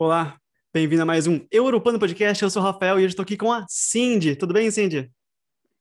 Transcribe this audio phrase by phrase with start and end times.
[0.00, 0.38] Olá,
[0.72, 2.40] bem-vindo a mais um Europano Podcast.
[2.40, 4.36] Eu sou o Rafael e hoje estou aqui com a Cindy.
[4.36, 5.10] Tudo bem, Cindy?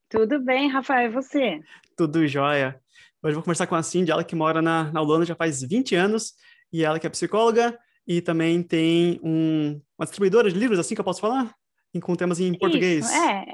[0.09, 1.61] Tudo bem, Rafael, e você?
[1.95, 2.81] Tudo jóia.
[3.21, 5.61] Hoje eu vou conversar com a Cindy, ela que mora na, na Holanda já faz
[5.61, 6.33] 20 anos
[6.73, 7.77] e ela que é psicóloga
[8.07, 11.53] e também tem um, uma distribuidora de livros, assim que eu posso falar?
[12.01, 13.05] Com temas em português.
[13.05, 13.45] Isso, é.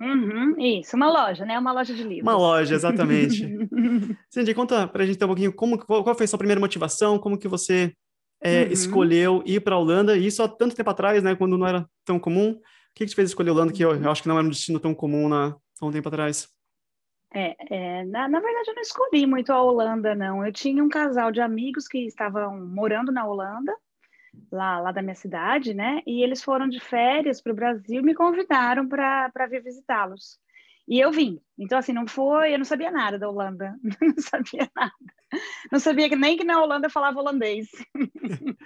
[0.00, 1.56] Uhum, isso, uma loja, né?
[1.56, 2.22] Uma loja de livros.
[2.22, 3.46] Uma loja, exatamente.
[4.30, 7.46] Cindy, conta pra gente um pouquinho como, qual foi a sua primeira motivação, como que
[7.46, 7.94] você
[8.40, 8.72] é, uhum.
[8.72, 11.88] escolheu ir para a Holanda, e isso há tanto tempo atrás, né, quando não era
[12.04, 12.52] tão comum.
[12.52, 12.60] O
[12.94, 14.50] que, que te fez escolher a Holanda, que eu, eu, acho que não era um
[14.50, 16.48] destino tão comum na, há um tempo atrás?
[17.34, 20.44] É, é na, na, verdade, eu não escolhi muito a Holanda, não.
[20.44, 23.74] Eu tinha um casal de amigos que estavam morando na Holanda,
[24.50, 26.02] lá, lá da minha cidade, né?
[26.06, 30.38] E eles foram de férias para o Brasil e me convidaram para vir visitá-los.
[30.86, 31.38] E eu vim.
[31.58, 35.17] Então, assim, não foi, eu não sabia nada da Holanda, não sabia nada.
[35.72, 37.68] Não sabia nem que na Holanda falava holandês.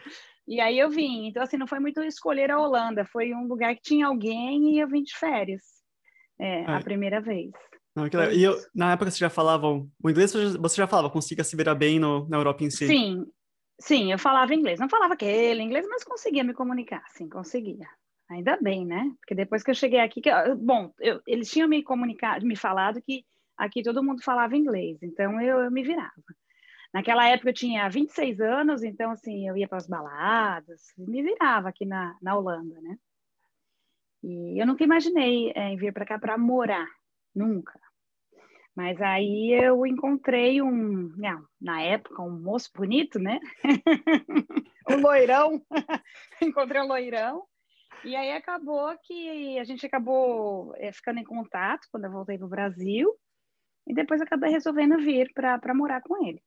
[0.46, 1.26] e aí eu vim.
[1.26, 4.78] Então, assim, não foi muito escolher a Holanda, foi um lugar que tinha alguém e
[4.78, 5.62] eu vim de férias.
[6.38, 7.50] É, a primeira vez.
[7.94, 11.54] Não, e eu, na época você já falava o inglês, você já falava, consiga se
[11.54, 12.86] virar bem no, na Europa em si?
[12.86, 13.26] Sim,
[13.78, 14.80] sim, eu falava inglês.
[14.80, 17.86] Não falava aquele inglês, mas conseguia me comunicar, sim, conseguia.
[18.30, 19.12] Ainda bem, né?
[19.20, 23.00] Porque depois que eu cheguei aqui, que, bom, eu, eles tinham me comunicado, me falado
[23.02, 23.24] que
[23.58, 26.12] aqui todo mundo falava inglês, então eu, eu me virava.
[26.92, 31.70] Naquela época eu tinha 26 anos, então assim, eu ia para as baladas, me virava
[31.70, 32.98] aqui na, na Holanda, né?
[34.22, 36.86] E eu nunca imaginei é, em vir para cá para morar,
[37.34, 37.80] nunca.
[38.74, 43.38] Mas aí eu encontrei um, não, na época, um moço bonito, né?
[44.88, 45.60] um loirão.
[46.40, 47.44] encontrei um loirão.
[48.04, 52.46] E aí acabou que a gente acabou é, ficando em contato quando eu voltei para
[52.46, 53.14] o Brasil.
[53.86, 56.42] E depois acabei resolvendo vir para morar com ele.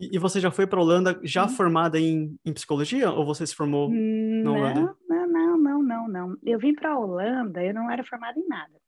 [0.00, 1.48] E, você já foi para a Holanda já hum.
[1.48, 4.96] formada em, em, psicologia ou você se formou na Holanda?
[5.08, 6.36] Não, não, não, não, não.
[6.42, 8.80] Eu vim para a Holanda, eu não era formada em nada.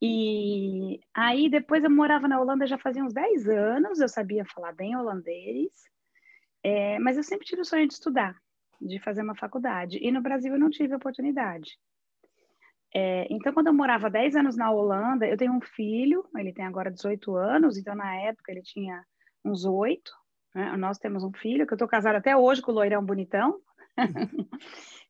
[0.00, 4.72] E aí depois eu morava na Holanda já fazia uns 10 anos, eu sabia falar
[4.72, 5.70] bem holandês,
[6.64, 8.36] é, mas eu sempre tive o sonho de estudar
[8.80, 9.98] de fazer uma faculdade.
[10.02, 11.78] E no Brasil eu não tive oportunidade.
[12.94, 16.64] É, então, quando eu morava 10 anos na Holanda, eu tenho um filho, ele tem
[16.64, 19.02] agora 18 anos, então na época ele tinha
[19.44, 20.12] uns 8.
[20.54, 20.76] Né?
[20.76, 23.60] Nós temos um filho, que eu estou casada até hoje com o loirão bonitão.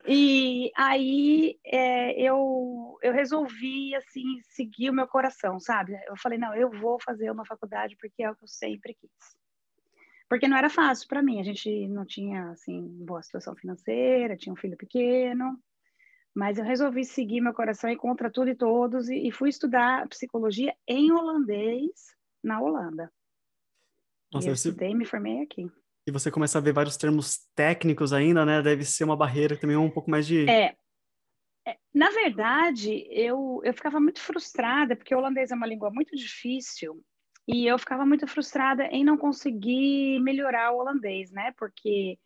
[0.07, 5.99] e aí é, eu, eu resolvi, assim, seguir o meu coração, sabe?
[6.07, 9.43] Eu falei, não, eu vou fazer uma faculdade porque é o que eu sempre quis
[10.33, 11.41] porque não era fácil para mim.
[11.41, 15.59] A gente não tinha assim boa situação financeira, tinha um filho pequeno,
[16.35, 20.09] mas eu resolvi seguir meu coração e contra tudo e todos e, e fui estudar
[20.09, 23.13] psicologia em holandês na Holanda.
[24.33, 25.71] Nossa, e eu estudei e me formei aqui.
[26.07, 28.61] E você começa a ver vários termos técnicos ainda, né?
[28.61, 30.49] Deve ser uma barreira também um pouco mais de.
[30.49, 30.75] É.
[31.67, 36.17] é na verdade, eu, eu ficava muito frustrada, porque o holandês é uma língua muito
[36.17, 37.05] difícil
[37.47, 41.53] e eu ficava muito frustrada em não conseguir melhorar o holandês, né?
[41.57, 42.19] Porque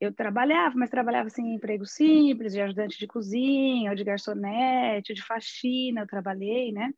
[0.00, 5.12] eu trabalhava, mas trabalhava assim, em emprego simples, de ajudante de cozinha, ou de garçonete,
[5.12, 6.92] ou de faxina, eu trabalhei, né?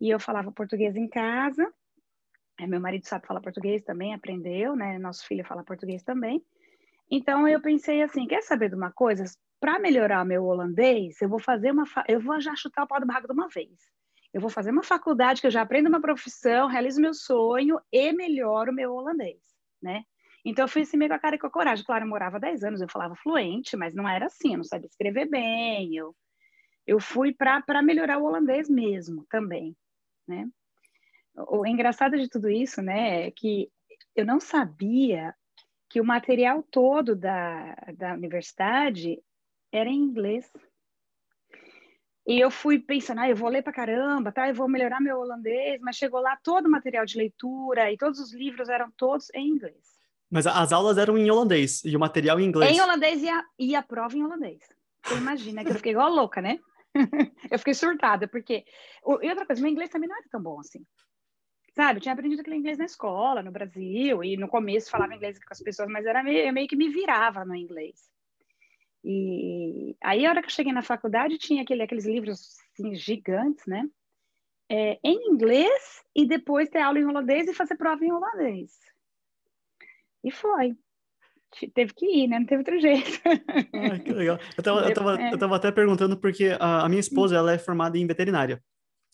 [0.00, 1.70] E eu falava português em casa.
[2.66, 4.98] Meu marido sabe falar português também, aprendeu, né?
[4.98, 6.44] Nosso filho fala português também.
[7.10, 9.24] Então eu pensei assim, quer saber de uma coisa?
[9.58, 13.06] Para melhorar meu holandês, eu vou fazer uma, eu vou já chutar o pau do
[13.06, 13.90] barraco de uma vez
[14.32, 18.12] eu vou fazer uma faculdade que eu já aprendo uma profissão, realizo meu sonho e
[18.12, 19.42] melhoro meu holandês,
[19.82, 20.04] né?
[20.44, 21.84] Então eu fui assim meio com a cara e com a coragem.
[21.84, 24.86] Claro, eu morava 10 anos, eu falava fluente, mas não era assim, eu não sabia
[24.86, 25.94] escrever bem.
[25.94, 26.16] Eu,
[26.86, 29.76] eu fui para melhorar o holandês mesmo também,
[30.26, 30.48] né?
[31.36, 33.70] O engraçado de tudo isso, né, é que
[34.14, 35.34] eu não sabia
[35.88, 39.20] que o material todo da, da universidade
[39.72, 40.50] era em inglês.
[42.26, 44.48] E eu fui pensando, ah, eu vou ler pra caramba, tá?
[44.48, 48.20] Eu vou melhorar meu holandês, mas chegou lá todo o material de leitura e todos
[48.20, 50.00] os livros eram todos em inglês.
[50.30, 52.76] Mas as aulas eram em holandês e o material em inglês.
[52.76, 54.62] Em holandês e a, e a prova em holandês.
[55.04, 56.60] Você imagina que eu fiquei igual louca, né?
[57.50, 58.64] eu fiquei surtada, porque.
[59.22, 60.84] E outra coisa, meu inglês também não era tão bom assim.
[61.74, 65.38] Sabe, eu tinha aprendido aquele inglês na escola, no Brasil, e no começo falava inglês
[65.38, 68.10] com as pessoas, mas era meio, eu meio que me virava no inglês.
[69.04, 73.64] E aí, a hora que eu cheguei na faculdade, tinha aquele, aqueles livros assim, gigantes,
[73.66, 73.88] né?
[74.68, 78.72] É, em inglês e depois ter aula em holandês e fazer prova em holandês.
[80.22, 80.76] E foi.
[81.74, 82.38] Teve que ir, né?
[82.38, 83.20] Não teve outro jeito.
[83.74, 84.38] Ah, que legal.
[84.56, 85.56] Eu tava, eu tava, é.
[85.56, 88.62] até perguntando porque a, a, minha esposa, ela é formada em veterinária.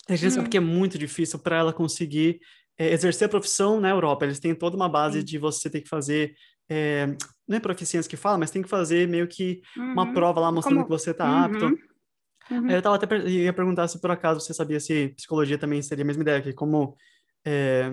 [0.08, 0.35] A gente hum.
[0.37, 2.41] sabe que é muito difícil para ela conseguir
[2.79, 4.25] é, exercer a profissão na Europa.
[4.25, 6.35] Eles têm toda uma base de você ter que fazer
[6.69, 7.06] é,
[7.47, 9.93] não é proficiência que fala, mas tem que fazer meio que uhum.
[9.93, 10.87] uma prova lá mostrando Como...
[10.87, 11.44] que você está uhum.
[11.44, 11.64] apto.
[12.50, 12.70] Uhum.
[12.70, 16.06] Eu tava até ia perguntar se por acaso você sabia se psicologia também seria a
[16.06, 16.97] mesma ideia, que como
[17.44, 17.93] é,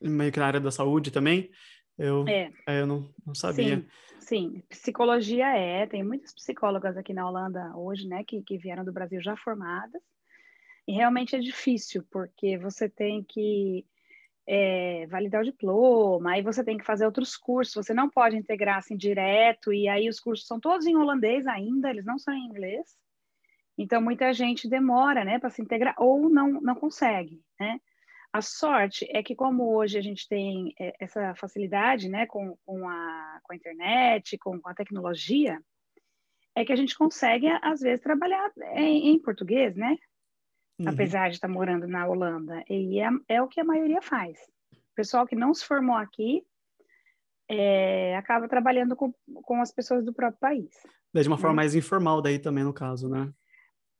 [0.00, 1.50] meio que na área da saúde também,
[1.98, 2.50] eu, é.
[2.66, 3.78] É, eu não, não sabia.
[3.78, 3.86] Sim,
[4.20, 8.92] sim, psicologia é, tem muitas psicólogas aqui na Holanda hoje, né, que, que vieram do
[8.92, 10.02] Brasil já formadas,
[10.86, 13.84] e realmente é difícil, porque você tem que
[14.46, 18.78] é, validar o diploma, aí você tem que fazer outros cursos, você não pode integrar
[18.78, 22.46] assim direto, e aí os cursos são todos em holandês ainda, eles não são em
[22.46, 22.96] inglês.
[23.76, 27.80] Então muita gente demora, né, para se integrar ou não não consegue, né?
[28.32, 32.88] A sorte é que como hoje a gente tem é, essa facilidade, né, com, com,
[32.88, 35.58] a, com a internet, com, com a tecnologia,
[36.54, 39.96] é que a gente consegue às vezes trabalhar em, em português, né?
[40.78, 40.88] Uhum.
[40.88, 42.62] apesar de estar morando na Holanda.
[42.68, 44.38] E é, é, o que a maioria faz.
[44.72, 46.44] O pessoal que não se formou aqui
[47.48, 50.70] é, acaba trabalhando com, com as pessoas do próprio país.
[51.14, 51.62] De uma forma né?
[51.62, 53.32] mais informal daí também, no caso, né?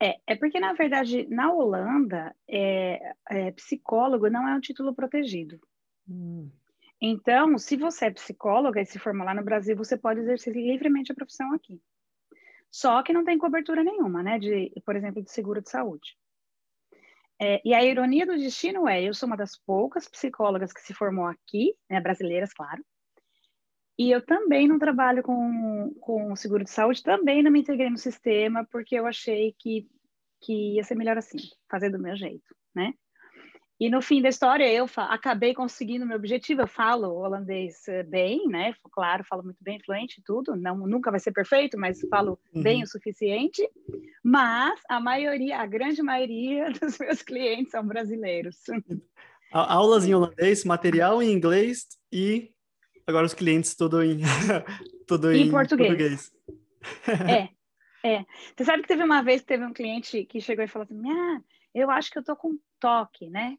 [0.01, 3.01] É, é porque, na verdade, na Holanda, é,
[3.31, 5.59] é, psicólogo não é um título protegido.
[6.09, 6.51] Hum.
[7.01, 11.13] Então, se você é psicóloga e se formar lá no Brasil, você pode exercer livremente
[11.13, 11.81] a profissão aqui.
[12.71, 14.39] Só que não tem cobertura nenhuma, né?
[14.39, 16.17] De, por exemplo, de seguro de saúde.
[17.41, 20.95] É, e a ironia do destino é, eu sou uma das poucas psicólogas que se
[20.95, 22.83] formou aqui, né, brasileiras, claro,
[23.99, 27.97] e eu também não trabalho com, com seguro de saúde, também não me integrei no
[27.97, 29.89] sistema, porque eu achei que,
[30.43, 31.39] que ia ser melhor assim,
[31.71, 32.93] fazer do meu jeito, né?
[33.79, 36.63] E no fim da história, eu acabei conseguindo meu objetivo.
[36.63, 38.75] Eu falo holandês eh, bem, né?
[38.91, 40.57] Claro, falo muito bem, fluente, tudo.
[40.57, 42.63] Não, nunca vai ser perfeito, mas falo uhum.
[42.63, 43.69] bem o suficiente.
[44.25, 48.57] Mas a maioria, a grande maioria dos meus clientes são brasileiros.
[49.53, 52.51] Aulas em holandês, material em inglês e
[53.07, 54.21] agora os clientes tudo em
[55.07, 55.89] tudo em, em português.
[55.89, 56.33] português.
[58.05, 58.25] É, é.
[58.57, 61.11] Você sabe que teve uma vez que teve um cliente que chegou e falou assim:
[61.11, 61.41] ah,
[61.75, 63.59] eu acho que eu tô com toque, né?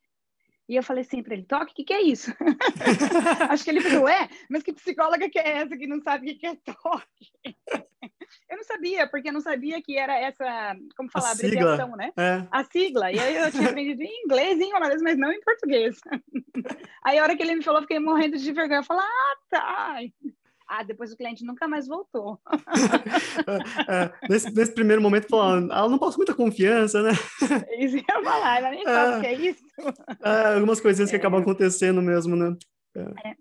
[0.69, 2.31] E eu falei assim para ele, toque, o que, que é isso?
[3.50, 6.38] Acho que ele falou, é, mas que psicóloga que é essa que não sabe o
[6.38, 7.31] que, é toque?
[8.50, 12.12] eu não sabia, porque eu não sabia que era essa, como falar, a abreviação, né?
[12.18, 12.46] É.
[12.52, 13.12] A sigla.
[13.12, 15.98] E aí eu tinha aprendido em inglês, em holandês, mas não em português.
[17.04, 18.80] aí a hora que ele me falou, eu fiquei morrendo de vergonha.
[18.80, 20.00] Eu falei, ah, tá.
[20.68, 22.40] Ah, depois o cliente nunca mais voltou.
[23.88, 27.12] é, é, nesse, nesse, primeiro momento, falou, ah, ela não passa muita confiança, né?
[27.80, 29.64] Isso ia falar, ela nem sabe o que é isso.
[30.22, 31.19] É, algumas coisinhas que é.
[31.19, 32.56] acabam acontecendo mesmo, né?
[32.96, 33.36] É.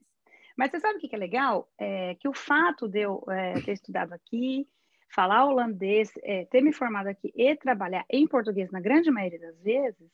[0.56, 1.68] Mas você sabe o que é legal?
[1.78, 4.66] É que o fato de eu é, ter estudado aqui,
[5.12, 6.10] falar holandês,
[6.50, 10.10] ter me formado aqui e trabalhar em português na grande maioria das vezes,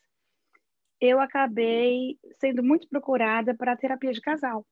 [1.00, 4.64] eu acabei sendo muito procurada para terapia de casal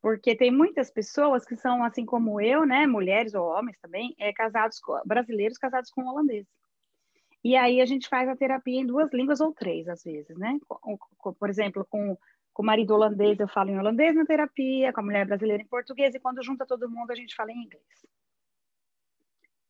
[0.00, 4.32] porque tem muitas pessoas que são assim como eu, né, mulheres ou homens também, é,
[4.32, 6.48] casados com, brasileiros casados com holandeses.
[7.42, 10.58] E aí a gente faz a terapia em duas línguas ou três às vezes, né?
[11.38, 12.16] Por exemplo, com,
[12.52, 15.66] com o marido holandês eu falo em holandês na terapia, com a mulher brasileira em
[15.66, 18.06] português e quando junta todo mundo a gente fala em inglês.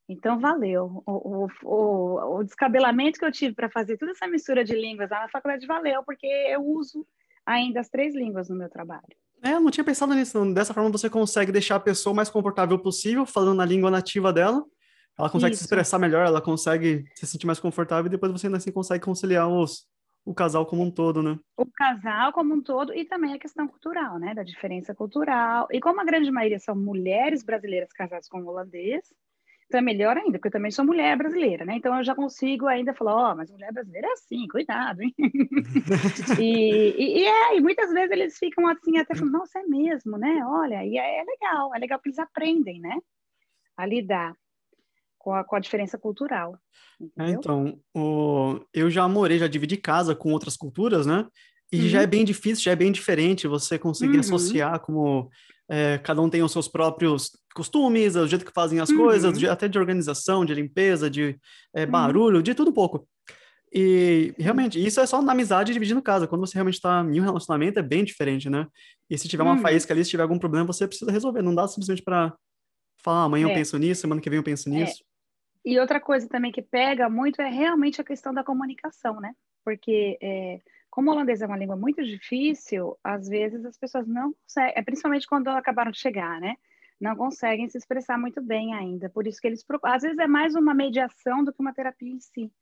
[0.09, 1.03] Então valeu.
[1.07, 5.21] O, o, o descabelamento que eu tive para fazer toda essa mistura de línguas lá
[5.21, 7.07] na faculdade valeu, porque eu uso
[7.47, 9.17] ainda as três línguas no meu trabalho.
[9.43, 10.53] É, eu não tinha pensado nisso.
[10.53, 14.65] Dessa forma você consegue deixar a pessoa mais confortável possível, falando na língua nativa dela.
[15.19, 15.63] Ela consegue Isso.
[15.63, 19.05] se expressar melhor, ela consegue se sentir mais confortável e depois você ainda assim consegue
[19.05, 19.87] conciliar os,
[20.25, 21.39] o casal como um todo, né?
[21.57, 24.35] O casal como um todo e também a questão cultural, né?
[24.35, 25.69] Da diferença cultural.
[25.71, 29.13] E como a grande maioria são mulheres brasileiras casadas com holandês,
[29.71, 31.77] então é melhor ainda, porque eu também sou mulher brasileira, né?
[31.77, 35.15] Então eu já consigo ainda falar, ó, oh, mas mulher brasileira é assim, cuidado, hein?
[36.41, 40.19] e, e, e, é, e muitas vezes eles ficam assim, até falando, nossa, é mesmo,
[40.19, 40.45] né?
[40.45, 42.99] Olha, e é, é legal, é legal que eles aprendem, né?
[43.77, 44.35] A lidar
[45.17, 46.59] com a, com a diferença cultural.
[47.17, 51.29] É, então, o, eu já morei, já dividi casa com outras culturas, né?
[51.71, 51.89] E uhum.
[51.89, 54.21] já é bem difícil, já é bem diferente você conseguir uhum.
[54.21, 55.31] associar como
[55.71, 58.97] é, cada um tem os seus próprios costumes, o jeito que fazem as uhum.
[58.97, 61.39] coisas, de, até de organização, de limpeza, de
[61.73, 61.91] é, uhum.
[61.91, 62.43] barulho, uhum.
[62.43, 63.09] de tudo um pouco.
[63.73, 66.27] E realmente, isso é só na amizade dividindo casa.
[66.27, 68.67] Quando você realmente está em um relacionamento, é bem diferente, né?
[69.09, 69.61] E se tiver uma uhum.
[69.61, 71.41] faísca ali, se tiver algum problema, você precisa resolver.
[71.41, 72.35] Não dá simplesmente para
[73.01, 73.51] falar, amanhã é.
[73.51, 74.73] eu penso nisso, semana que vem eu penso é.
[74.73, 75.05] nisso.
[75.65, 79.33] E outra coisa também que pega muito é realmente a questão da comunicação, né?
[79.65, 80.61] Porque é,
[80.91, 84.83] como o holandês é uma língua muito difícil, às vezes as pessoas não conseguem, é
[84.83, 86.57] principalmente quando acabaram de chegar, né?
[87.01, 89.09] Não conseguem se expressar muito bem ainda.
[89.09, 89.95] Por isso que eles procuram.
[89.95, 92.53] Às vezes é mais uma mediação do que uma terapia em si.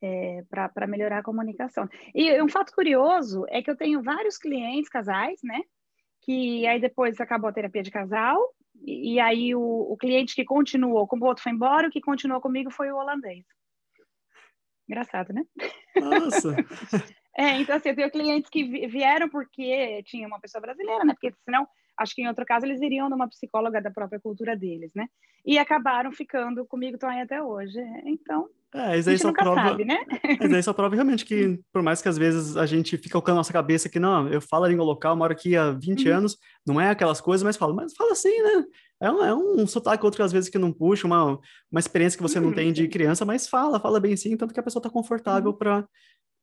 [0.00, 1.88] É, para melhorar a comunicação.
[2.14, 5.60] E um fato curioso é que eu tenho vários clientes, casais, né,
[6.22, 8.38] que aí depois acabou a terapia de casal,
[8.76, 12.00] e, e aí o, o, cliente que continuou, como o outro foi embora, o que
[12.00, 13.44] continuou comigo foi o holandês.
[14.88, 15.42] Engraçado, né?
[15.96, 16.54] Nossa!
[17.38, 21.14] é, então assim, eu tenho clientes que vieram porque tinha uma pessoa brasileira, né?
[21.14, 21.66] Porque senão,
[21.96, 25.06] acho que em outro caso eles iriam numa psicóloga da própria cultura deles, né?
[25.46, 27.78] E acabaram ficando comigo, estão aí até hoje.
[28.04, 29.98] Então, é, isso aí só prova, sabe, né?
[30.40, 33.30] Mas aí só prova realmente que, por mais que às vezes a gente fica com
[33.30, 36.16] a nossa cabeça que não, eu falo a língua local, moro aqui há 20 uhum.
[36.16, 38.64] anos, não é aquelas coisas, mas falo, mas fala assim, né?
[39.00, 41.38] É um, é um sotaque outras vezes que não puxa, uma,
[41.70, 42.46] uma experiência que você uhum.
[42.46, 45.52] não tem de criança, mas fala, fala bem sim, tanto que a pessoa está confortável
[45.52, 45.56] uhum.
[45.56, 45.86] para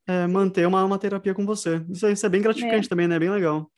[0.07, 1.83] é, manter uma, uma terapia com você.
[1.89, 2.89] Isso, isso é bem gratificante é.
[2.89, 3.15] também, né?
[3.15, 3.71] É bem legal.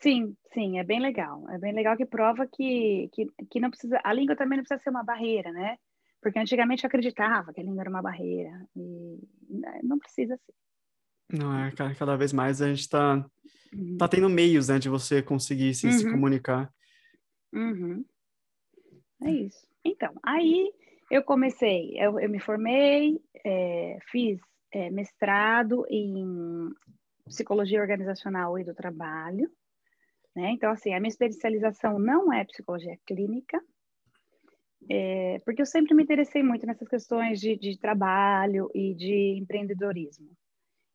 [0.00, 1.48] Sim, sim, é bem legal.
[1.50, 4.00] É bem legal que prova que, que, que não precisa.
[4.04, 5.76] A língua também não precisa ser uma barreira, né?
[6.20, 9.18] Porque antigamente eu acreditava que a língua era uma barreira e
[9.48, 10.54] né, não precisa ser.
[11.30, 13.24] Não é, cara, cada vez mais a gente está
[13.72, 13.96] uhum.
[13.98, 15.92] tá tendo meios, né, de você conseguir se, uhum.
[15.92, 16.72] se comunicar.
[17.52, 18.04] Uhum.
[19.22, 19.66] É isso.
[19.84, 20.72] Então, aí
[21.10, 24.40] eu comecei, eu, eu me formei, é, fiz
[24.72, 26.70] é, mestrado em
[27.26, 29.50] psicologia organizacional e do trabalho,
[30.34, 30.50] né?
[30.52, 33.60] Então, assim, a minha especialização não é psicologia clínica,
[34.90, 40.30] é, porque eu sempre me interessei muito nessas questões de, de trabalho e de empreendedorismo.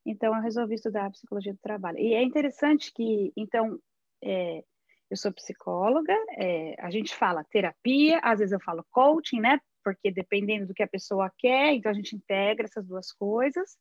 [0.06, 1.98] Então, eu resolvi estudar psicologia do trabalho.
[2.00, 3.80] E é interessante que, então,
[4.24, 4.64] é,
[5.10, 9.60] eu sou psicóloga, é, a gente fala terapia, às vezes eu falo coaching, né?
[9.84, 13.78] Porque dependendo do que a pessoa quer, então a gente integra essas duas coisas.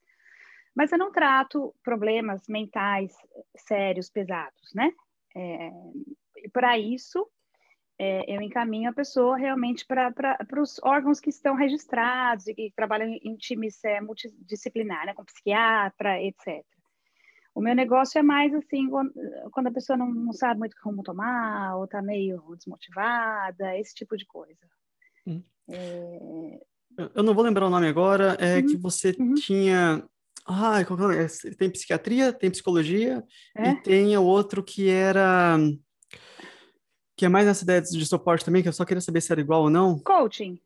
[0.75, 3.13] Mas eu não trato problemas mentais
[3.57, 4.91] sérios, pesados, né?
[5.37, 5.71] É,
[6.53, 7.29] para isso,
[7.99, 13.09] é, eu encaminho a pessoa realmente para os órgãos que estão registrados e que trabalham
[13.23, 16.65] em times é, multidisciplinar, né, com psiquiatra, etc.
[17.55, 18.89] O meu negócio é mais assim,
[19.51, 24.17] quando, a pessoa não, não sabe muito como tomar, ou está meio desmotivada, esse tipo
[24.17, 24.67] de coisa.
[25.27, 25.43] Hum.
[25.71, 26.61] É...
[27.15, 28.67] Eu não vou lembrar o nome agora, é uhum.
[28.67, 29.35] que você uhum.
[29.35, 30.05] tinha.
[30.45, 30.79] Ah,
[31.57, 33.25] tem psiquiatria, tem psicologia,
[33.57, 33.71] é?
[33.71, 35.57] e tem o outro que era
[37.23, 39.41] que é mais nessa ideia de suporte também, que eu só queria saber se era
[39.41, 39.99] igual ou não.
[40.01, 40.59] Coaching,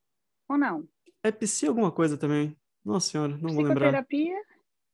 [0.48, 0.88] ou não?
[1.22, 2.56] É psi alguma coisa também.
[2.82, 3.92] Nossa senhora, não vou lembrar.
[3.92, 4.36] Psicoterapia?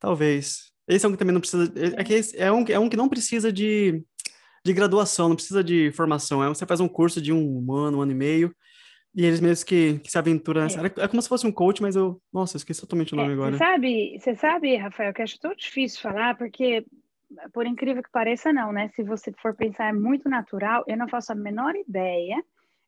[0.00, 0.72] Talvez.
[0.88, 1.72] Esse é um que também não precisa...
[1.76, 4.02] É, é que é, um, é um que não precisa de,
[4.64, 6.42] de graduação, não precisa de formação.
[6.42, 8.52] É, você faz um curso de um ano, um ano e meio,
[9.14, 10.86] e eles mesmos que, que se aventuram nessa é.
[10.86, 12.20] é como se fosse um coach, mas eu...
[12.32, 13.52] Nossa, eu esqueci totalmente o nome é, agora.
[13.52, 16.84] Você sabe, você sabe, Rafael, que eu acho tão difícil falar, porque
[17.52, 18.88] por incrível que pareça, não, né?
[18.94, 20.84] Se você for pensar, é muito natural.
[20.86, 22.42] Eu não faço a menor ideia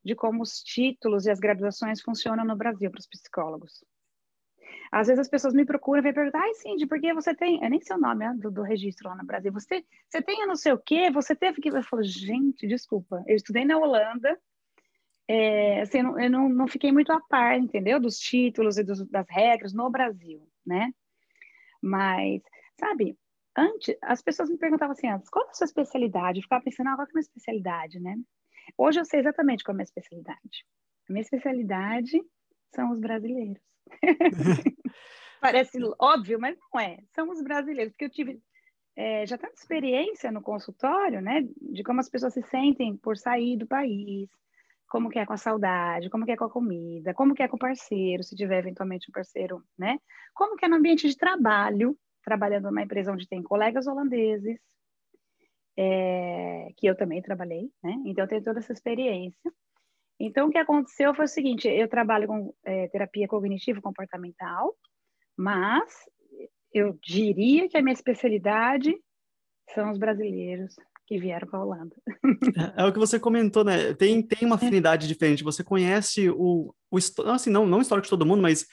[0.04, 3.84] de como os títulos e as graduações funcionam no Brasil para os psicólogos.
[4.92, 7.62] Às vezes as pessoas me procuram e vêm perguntar, ai, Cindy, por que você tem...
[7.62, 9.52] Eu nem sei o nome né, do, do, registro lá no Brasil.
[9.52, 11.10] Você, você tem não sei o quê?
[11.10, 11.68] Você teve que...
[11.68, 13.24] Eu falo, gente, desculpa.
[13.26, 14.38] Eu estudei na Holanda,
[15.28, 17.98] é, assim, eu, não, eu não, não, fiquei muito a par, entendeu?
[17.98, 20.92] Dos títulos e dos, das regras no Brasil, né?
[21.82, 22.42] Mas,
[22.78, 23.16] sabe,
[23.56, 26.38] antes, as pessoas me perguntavam assim antes, qual é a sua especialidade?
[26.38, 28.16] Eu ficava pensando, ah, qual é a minha especialidade, né?
[28.76, 30.66] Hoje eu sei exatamente qual é a minha especialidade.
[31.08, 32.22] A minha especialidade
[32.74, 33.62] são os brasileiros.
[35.40, 36.98] Parece óbvio, mas não é.
[37.14, 38.42] São os brasileiros, porque eu tive
[38.96, 43.56] é, já tanta experiência no consultório, né, de como as pessoas se sentem por sair
[43.56, 44.28] do país,
[44.94, 47.48] como que é com a saudade, como que é com a comida, como que é
[47.48, 49.98] com o parceiro, se tiver eventualmente um parceiro, né?
[50.32, 54.56] Como que é no ambiente de trabalho, trabalhando numa empresa onde tem colegas holandeses,
[55.76, 57.96] é, que eu também trabalhei, né?
[58.06, 59.52] Então eu tenho toda essa experiência.
[60.16, 64.76] Então o que aconteceu foi o seguinte: eu trabalho com é, terapia cognitivo comportamental,
[65.36, 65.92] mas
[66.72, 68.96] eu diria que a minha especialidade
[69.70, 71.96] são os brasileiros que vieram para a Holanda.
[72.76, 73.94] É, é, o que você comentou, né?
[73.94, 75.44] Tem, tem uma afinidade diferente.
[75.44, 78.66] Você conhece o, o assim, não, não o histórico de todo mundo, mas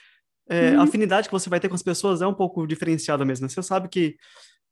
[0.49, 0.81] é, uhum.
[0.81, 3.49] a afinidade que você vai ter com as pessoas é um pouco diferenciada mesmo.
[3.49, 4.15] Você sabe que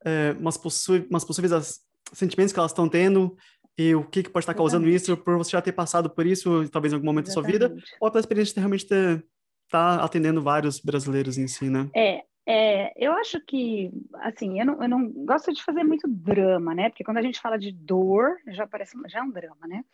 [0.05, 1.79] é, umas, possui, umas possíveis
[2.13, 3.35] sentimentos que elas estão tendo
[3.77, 5.03] e o que, que pode estar causando Exatamente.
[5.03, 7.59] isso por você já ter passado por isso, talvez em algum momento Exatamente.
[7.59, 9.23] da sua vida, ou pela experiência de realmente estar
[9.69, 11.89] tá atendendo vários brasileiros em si, né?
[11.95, 16.73] É, é, eu acho que, assim, eu não, eu não gosto de fazer muito drama,
[16.73, 16.89] né?
[16.89, 19.85] Porque quando a gente fala de dor, já parece já é um drama, né?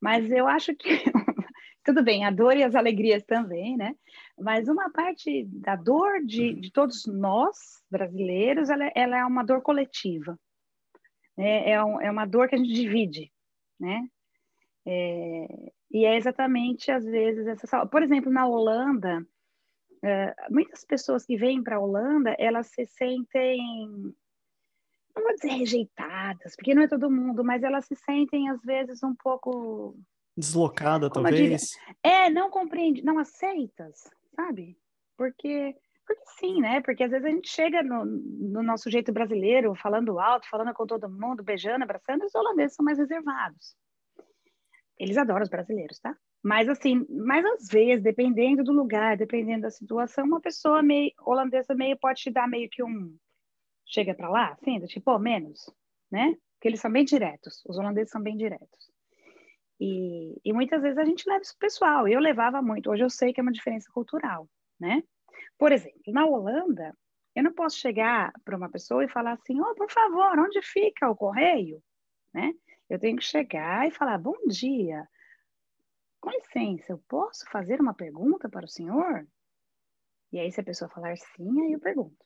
[0.00, 0.88] Mas eu acho que
[1.84, 3.94] tudo bem, a dor e as alegrias também, né?
[4.36, 7.56] Mas uma parte da dor de, de todos nós,
[7.88, 10.36] brasileiros, ela, ela é uma dor coletiva.
[11.36, 11.70] Né?
[11.70, 13.30] É, um, é uma dor que a gente divide,
[13.78, 14.04] né?
[14.84, 15.46] É,
[15.92, 17.86] e é exatamente, às vezes, essa...
[17.86, 19.24] Por exemplo, na Holanda,
[20.02, 23.58] é, muitas pessoas que vêm para a Holanda, elas se sentem
[25.14, 29.02] não vou dizer rejeitadas, porque não é todo mundo, mas elas se sentem às vezes
[29.02, 29.98] um pouco
[30.36, 31.72] deslocada, talvez.
[32.02, 34.78] É, não compreende, não aceitas, sabe?
[35.16, 35.76] Porque
[36.06, 36.80] porque sim, né?
[36.80, 40.84] Porque às vezes a gente chega no, no, nosso jeito brasileiro, falando alto, falando com
[40.84, 43.76] todo mundo, beijando, abraçando, os holandeses são mais reservados.
[44.98, 46.16] Eles adoram os brasileiros, tá?
[46.42, 51.74] Mas assim, mas às vezes, dependendo do lugar, dependendo da situação, uma pessoa meio holandesa
[51.74, 53.14] meio pode te dar meio que um
[53.86, 55.68] chega para lá, assim, do tipo, oh, menos,
[56.10, 56.36] né?
[56.54, 58.90] Porque eles são bem diretos, os holandeses são bem diretos.
[59.80, 62.06] E, e muitas vezes a gente leva isso pessoal.
[62.06, 62.90] Eu levava muito.
[62.90, 64.46] Hoje eu sei que é uma diferença cultural,
[64.78, 65.02] né?
[65.58, 66.94] Por exemplo, na Holanda,
[67.34, 71.08] eu não posso chegar para uma pessoa e falar assim, oh, por favor, onde fica
[71.08, 71.82] o correio?
[72.32, 72.52] Né?
[72.88, 75.06] Eu tenho que chegar e falar, bom dia,
[76.20, 79.26] com licença, eu posso fazer uma pergunta para o senhor?
[80.32, 82.16] E aí, se a pessoa falar sim, aí eu pergunto.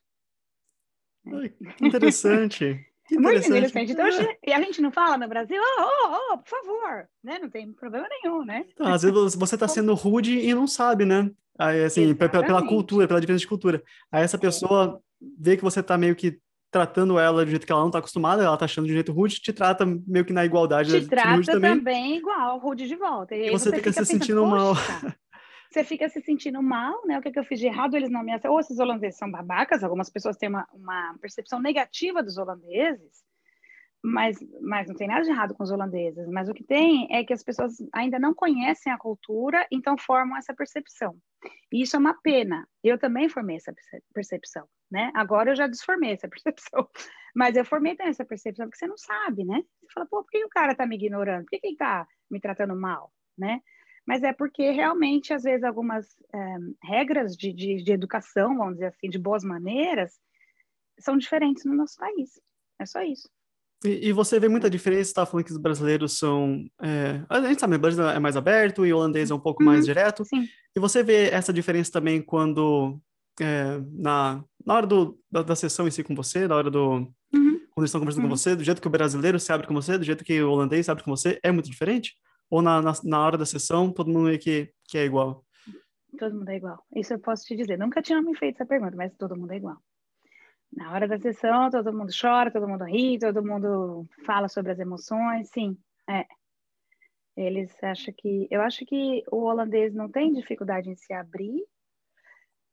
[1.25, 1.53] Né?
[1.81, 2.87] Interessante.
[3.11, 3.93] Muito interessante.
[3.93, 4.39] Então, é.
[4.47, 7.39] e a gente não fala no Brasil, oh, oh, oh, por favor, né?
[7.39, 8.65] Não tem problema nenhum, né?
[8.73, 11.31] Então, às vezes você está sendo rude e não sabe, né?
[11.59, 13.83] Aí, assim, pela cultura, pela diferença de cultura.
[14.11, 15.01] Aí essa pessoa
[15.39, 16.41] vê que você está meio que
[16.75, 19.13] tratando ela do jeito que ela não está acostumada, ela está achando de um jeito
[19.13, 20.91] rude, te trata meio que na igualdade.
[20.91, 21.77] Te trata também.
[21.77, 23.33] também igual, rude de volta.
[23.37, 24.75] E, você, você, fica, fica se sentindo mal.
[25.71, 27.19] Você fica se sentindo mal, né?
[27.19, 27.97] O que, é que eu fiz de errado?
[27.97, 28.53] Eles não me aceitam.
[28.53, 33.25] Ou esses holandeses são babacas, algumas pessoas têm uma, uma percepção negativa dos holandeses,
[34.03, 36.29] mas, mas não tem nada de errado com os holandeses.
[36.29, 40.37] Mas o que tem é que as pessoas ainda não conhecem a cultura, então formam
[40.37, 41.17] essa percepção.
[41.73, 42.67] E isso é uma pena.
[42.83, 43.75] Eu também formei essa
[44.13, 45.11] percepção, né?
[45.15, 46.89] Agora eu já desformei essa percepção.
[47.35, 49.63] Mas eu formei também essa percepção, porque você não sabe, né?
[49.83, 51.45] Você fala, pô, por que o cara tá me ignorando?
[51.45, 53.61] Por que, que ele tá me tratando mal, né?
[54.07, 58.87] Mas é porque realmente, às vezes, algumas é, regras de, de, de educação, vamos dizer
[58.87, 60.13] assim, de boas maneiras,
[60.99, 62.41] são diferentes no nosso país.
[62.79, 63.29] É só isso.
[63.85, 66.65] E, e, você vê muita diferença, tá falando que os brasileiros são.
[66.83, 69.63] É, a gente sabe, o brasileiro é mais aberto e o holandês é um pouco
[69.63, 70.25] uhum, mais direto.
[70.25, 70.47] Sim.
[70.75, 72.99] E você vê essa diferença também quando.
[73.41, 77.13] É, na, na hora do, da, da, sessão em si com você, na hora do.
[77.33, 77.61] Uhum.
[77.71, 78.31] Quando eles estão conversando uhum.
[78.31, 80.51] com você, do jeito que o brasileiro se abre com você, do jeito que o
[80.51, 82.15] holandês se abre com você, é muito diferente?
[82.49, 85.45] Ou na, na, na hora da sessão todo mundo é que, que é igual?
[86.19, 86.83] Todo mundo é igual.
[86.95, 87.77] Isso eu posso te dizer.
[87.77, 89.77] Nunca tinha me feito essa pergunta, mas todo mundo é igual.
[90.77, 94.79] Na hora da sessão, todo mundo chora, todo mundo ri, todo mundo fala sobre as
[94.79, 96.27] emoções, sim, é.
[97.37, 98.47] Eles acham que.
[98.51, 101.65] Eu acho que o holandês não tem dificuldade em se abrir,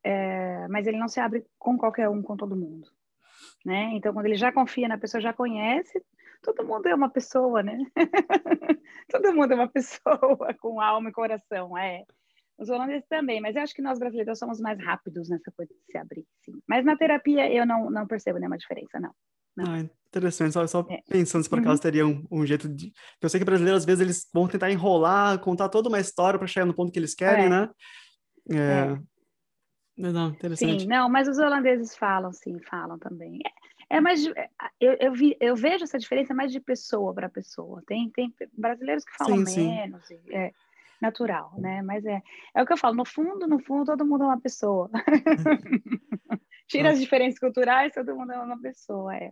[0.04, 2.90] é, mas ele não se abre com qualquer um, com todo mundo.
[3.66, 3.92] Né?
[3.94, 6.04] Então, quando ele já confia na pessoa, já conhece,
[6.42, 7.78] todo mundo é uma pessoa, né?
[9.10, 12.06] todo mundo é uma pessoa com alma e coração, é.
[12.62, 15.92] Os holandeses também, mas eu acho que nós brasileiros somos mais rápidos nessa coisa de
[15.92, 16.62] se abrir, sim.
[16.68, 19.12] Mas na terapia eu não, não percebo nenhuma diferença, não.
[19.58, 19.74] não.
[19.74, 20.54] Ah, interessante.
[20.54, 21.02] Só, só é.
[21.10, 21.82] pensando se por acaso uhum.
[21.82, 22.94] teria um, um, jeito de.
[23.20, 26.48] Eu sei que brasileiros, às vezes, eles vão tentar enrolar, contar toda uma história para
[26.48, 27.50] chegar no ponto que eles querem, é.
[27.50, 27.70] né?
[28.52, 28.56] É.
[28.56, 29.02] é.
[29.98, 30.84] Não, interessante.
[30.84, 33.40] Sim, não, mas os holandeses falam, sim, falam também.
[33.90, 34.24] É, é mais.
[34.24, 37.82] É, eu, eu, vi, eu vejo essa diferença mais de pessoa para pessoa.
[37.88, 40.06] Tem, tem brasileiros que falam sim, menos.
[40.06, 40.22] Sim.
[40.30, 40.52] É,
[41.02, 41.82] natural, né?
[41.82, 42.22] Mas é,
[42.56, 44.90] é o que eu falo, no fundo, no fundo, todo mundo é uma pessoa.
[46.68, 49.32] Tira as diferenças culturais, todo mundo é uma pessoa, é.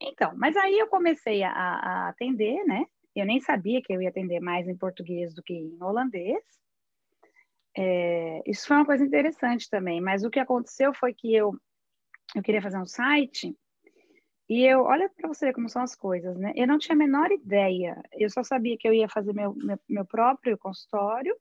[0.00, 2.84] Então, mas aí eu comecei a, a atender, né?
[3.16, 6.44] Eu nem sabia que eu ia atender mais em português do que em holandês.
[7.76, 11.52] É, isso foi uma coisa interessante também, mas o que aconteceu foi que eu,
[12.34, 13.56] eu queria fazer um site
[14.48, 16.52] e eu, olha para você ver como são as coisas, né?
[16.56, 18.02] Eu não tinha a menor ideia.
[18.12, 21.36] Eu só sabia que eu ia fazer meu, meu, meu próprio consultório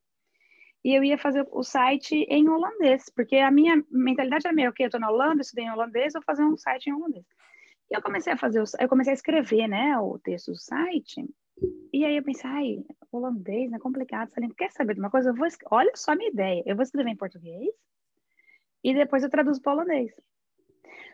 [0.84, 4.86] e eu ia fazer o site em holandês, porque a minha mentalidade era meio, ok,
[4.86, 7.26] eu estou na Holanda, estudei em holandês, vou fazer um site em holandês.
[7.90, 11.26] E eu comecei a fazer, eu comecei a escrever, né, o texto do site,
[11.92, 14.56] e aí eu pensei, ai, holandês, é complicado, língua.
[14.58, 15.30] Quer saber de uma coisa?
[15.30, 17.70] Eu vou, olha só a minha ideia, eu vou escrever em português
[18.84, 20.12] e depois eu traduzo para holandês.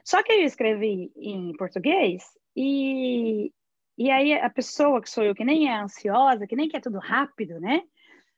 [0.03, 2.23] Só que eu escrevi em português
[2.55, 3.51] e,
[3.97, 6.99] e aí a pessoa que sou eu, que nem é ansiosa, que nem quer tudo
[6.99, 7.83] rápido, né?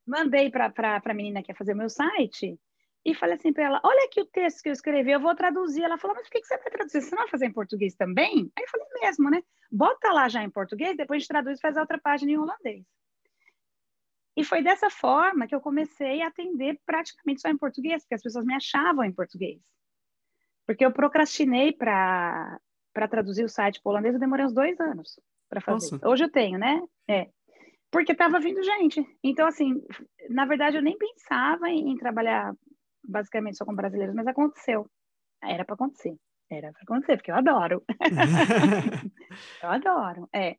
[0.05, 0.71] Mandei para
[1.03, 2.59] a menina que ia fazer o meu site
[3.05, 5.83] e falei assim para ela: Olha aqui o texto que eu escrevi, eu vou traduzir.
[5.83, 7.01] Ela falou: Mas por que, que você vai traduzir?
[7.01, 8.51] Você não vai fazer em português também?
[8.55, 9.43] Aí eu falei: Mesmo, né?
[9.71, 12.37] Bota lá já em português, depois a gente traduz e faz a outra página em
[12.37, 12.83] holandês.
[14.37, 18.21] E foi dessa forma que eu comecei a atender praticamente só em português, porque as
[18.21, 19.61] pessoas me achavam em português.
[20.65, 22.59] Porque eu procrastinei para
[23.09, 25.91] traduzir o site polonês, eu demorei uns dois anos para fazer.
[25.91, 26.07] Nossa.
[26.07, 26.81] Hoje eu tenho, né?
[27.07, 27.29] É.
[27.91, 29.05] Porque estava vindo gente.
[29.23, 29.81] Então, assim,
[30.29, 32.53] na verdade, eu nem pensava em, em trabalhar
[33.07, 34.89] basicamente só com brasileiros, mas aconteceu.
[35.41, 36.17] Era para acontecer.
[36.49, 37.83] Era para acontecer, porque eu adoro.
[39.63, 40.57] eu adoro, é.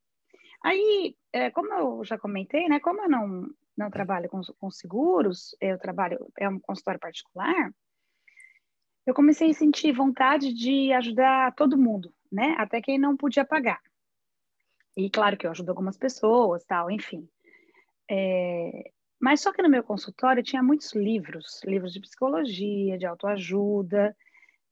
[0.64, 2.80] Aí, é, como eu já comentei, né?
[2.80, 7.70] Como eu não, não trabalho com, com seguros, eu trabalho, é um consultório particular,
[9.06, 12.56] eu comecei a sentir vontade de ajudar todo mundo, né?
[12.58, 13.80] Até quem não podia pagar.
[14.96, 17.28] E claro que eu ajudo algumas pessoas, tal, enfim.
[18.10, 18.90] É,
[19.20, 24.16] mas só que no meu consultório tinha muitos livros, livros de psicologia, de autoajuda,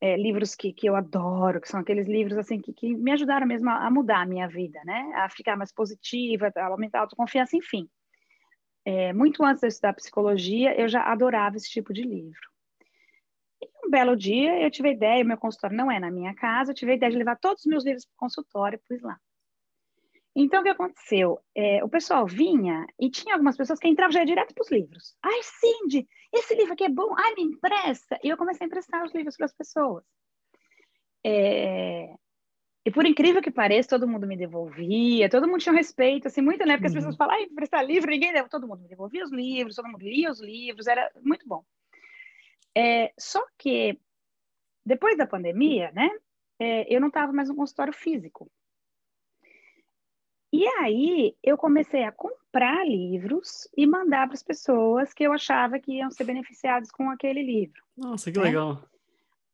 [0.00, 3.46] é, livros que, que eu adoro, que são aqueles livros assim que, que me ajudaram
[3.46, 5.12] mesmo a, a, mudar a minha vida, né?
[5.14, 7.88] A ficar mais positiva, a aumentar a autoconfiança, enfim.
[8.84, 12.53] É, muito antes de eu estudar psicologia, eu já adorava esse tipo de livro.
[13.84, 16.74] Um belo dia eu tive a ideia, meu consultório não é na minha casa, eu
[16.74, 19.18] tive a ideia de levar todos os meus livros para o consultório e pus lá.
[20.36, 21.38] Então, o que aconteceu?
[21.54, 25.14] É, o pessoal vinha e tinha algumas pessoas que entravam já direto para os livros.
[25.22, 28.18] Ai, Cindy, esse livro aqui é bom, ai, me empresta.
[28.22, 30.02] E eu comecei a emprestar os livros para as pessoas.
[31.24, 32.12] É...
[32.84, 36.42] E por incrível que pareça, todo mundo me devolvia, todo mundo tinha um respeito, assim,
[36.42, 36.74] muito, né?
[36.74, 36.98] Porque as uhum.
[36.98, 40.02] pessoas falam, ai, emprestar livro, ninguém deu, todo mundo me devolvia os livros, todo mundo
[40.02, 41.64] lia os livros, era muito bom.
[42.76, 43.98] É, só que,
[44.84, 46.10] depois da pandemia, né,
[46.58, 48.50] é, eu não estava mais no consultório físico.
[50.52, 55.80] E aí eu comecei a comprar livros e mandar para as pessoas que eu achava
[55.80, 57.82] que iam ser beneficiadas com aquele livro.
[57.96, 58.44] Nossa, que né?
[58.44, 58.88] legal.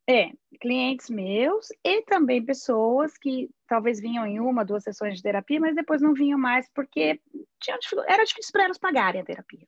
[0.06, 0.30] É,
[0.60, 5.74] clientes meus e também pessoas que talvez vinham em uma, duas sessões de terapia, mas
[5.74, 7.18] depois não vinham mais porque
[7.58, 9.66] tinha, era difícil para elas pagarem a terapia.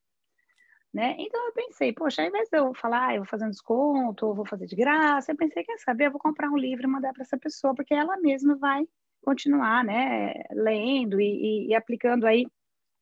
[0.92, 1.16] Né?
[1.18, 4.26] Então eu pensei, poxa, ao invés de eu falar, ah, eu vou fazer um desconto,
[4.26, 6.86] ou vou fazer de graça, eu pensei, quer saber, eu vou comprar um livro e
[6.86, 8.86] mandar para essa pessoa, porque ela mesma vai
[9.22, 12.46] continuar, né, lendo e, e, e aplicando aí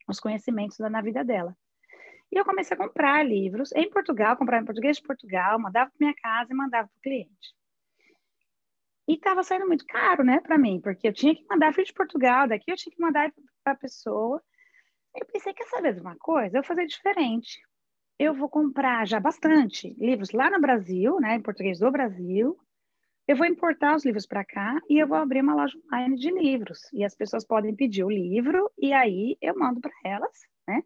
[0.06, 1.56] os conhecimentos na vida dela.
[2.30, 5.98] E eu comecei a comprar livros em Portugal, comprar em português de Portugal, mandava para
[5.98, 7.54] minha casa e mandava para o cliente.
[9.08, 11.92] E estava saindo muito caro, né, para mim, porque eu tinha que mandar filho de
[11.92, 13.32] Portugal, daqui eu tinha que mandar
[13.64, 14.40] para a pessoa.
[15.16, 16.58] Eu pensei, quer saber de uma coisa?
[16.58, 17.60] Eu vou fazer diferente.
[18.22, 22.54] Eu vou comprar já bastante livros lá no Brasil, né, em português do Brasil,
[23.26, 26.30] eu vou importar os livros para cá e eu vou abrir uma loja online de
[26.30, 26.80] livros.
[26.92, 30.32] E as pessoas podem pedir o livro e aí eu mando para elas,
[30.68, 30.82] né?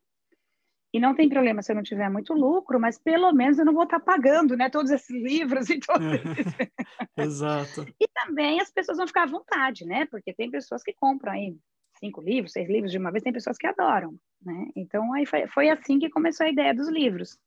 [0.93, 3.75] E não tem problema se eu não tiver muito lucro, mas pelo menos eu não
[3.75, 4.71] vou estar tá pagando, né?
[4.71, 6.55] Todos esses livros e todos esses...
[7.19, 7.85] Exato.
[8.01, 10.07] e também as pessoas vão ficar à vontade, né?
[10.07, 11.57] Porque tem pessoas que compram aí
[11.99, 14.67] cinco livros, seis livros de uma vez, tem pessoas que adoram, né?
[14.77, 17.39] Então aí foi, foi assim que começou a ideia dos livros.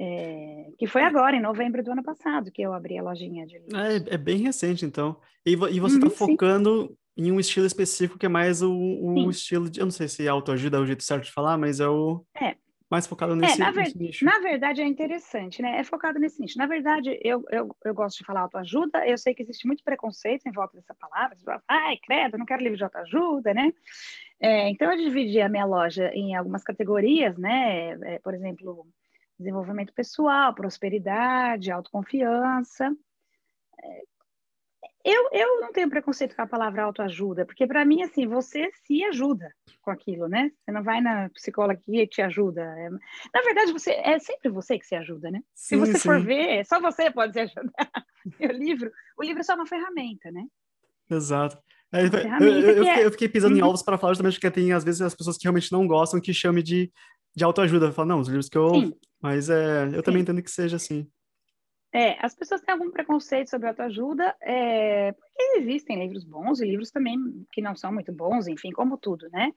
[0.00, 3.58] É, que foi agora, em novembro do ano passado, que eu abri a lojinha de
[3.58, 3.74] livros.
[3.74, 5.20] É, é bem recente, então.
[5.44, 9.28] E, e você está uhum, focando em um estilo específico que é mais o, o
[9.28, 9.80] estilo de.
[9.80, 12.24] Eu não sei se autoajuda é o jeito certo de falar, mas é o.
[12.40, 12.54] É.
[12.90, 13.94] Mais focado nesse, é, na, ver...
[13.94, 14.24] nicho.
[14.24, 15.78] Na verdade, é interessante, né?
[15.78, 16.56] É focado nesse nicho.
[16.56, 19.06] Na verdade, eu, eu, eu gosto de falar autoajuda.
[19.06, 21.36] Eu sei que existe muito preconceito em volta dessa palavra.
[21.68, 23.72] Ai, credo, não quero livro de autoajuda, né?
[24.40, 27.90] É, então, eu dividi a minha loja em algumas categorias, né?
[28.14, 28.86] É, por exemplo,
[29.38, 32.90] desenvolvimento pessoal, prosperidade, autoconfiança.
[35.08, 38.70] É, eu, eu não tenho preconceito com a palavra autoajuda, porque para mim, assim, você
[38.84, 40.50] se ajuda com aquilo, né?
[40.60, 42.62] Você não vai na psicóloga que te ajuda.
[42.62, 45.42] É, na verdade, você é sempre você que se ajuda, né?
[45.54, 46.08] Sim, se você sim.
[46.08, 47.90] for ver, só você pode se ajudar.
[48.40, 50.44] o livro, o livro é só uma ferramenta, né?
[51.10, 51.58] Exato.
[51.90, 53.68] É, eu, eu, fiquei, eu, fiquei, pisando em uhum.
[53.68, 56.34] ovos para falar justamente porque tem, às vezes, as pessoas que realmente não gostam que
[56.34, 56.92] chame de,
[57.34, 57.92] de autoajuda.
[57.92, 58.92] Fala, não, os livros que eu Sim.
[59.20, 60.02] Mas é, eu Sim.
[60.02, 61.08] também entendo que seja assim.
[61.92, 66.90] É, as pessoas têm algum preconceito sobre autoajuda, é, porque existem livros bons e livros
[66.90, 69.52] também que não são muito bons, enfim, como tudo, né?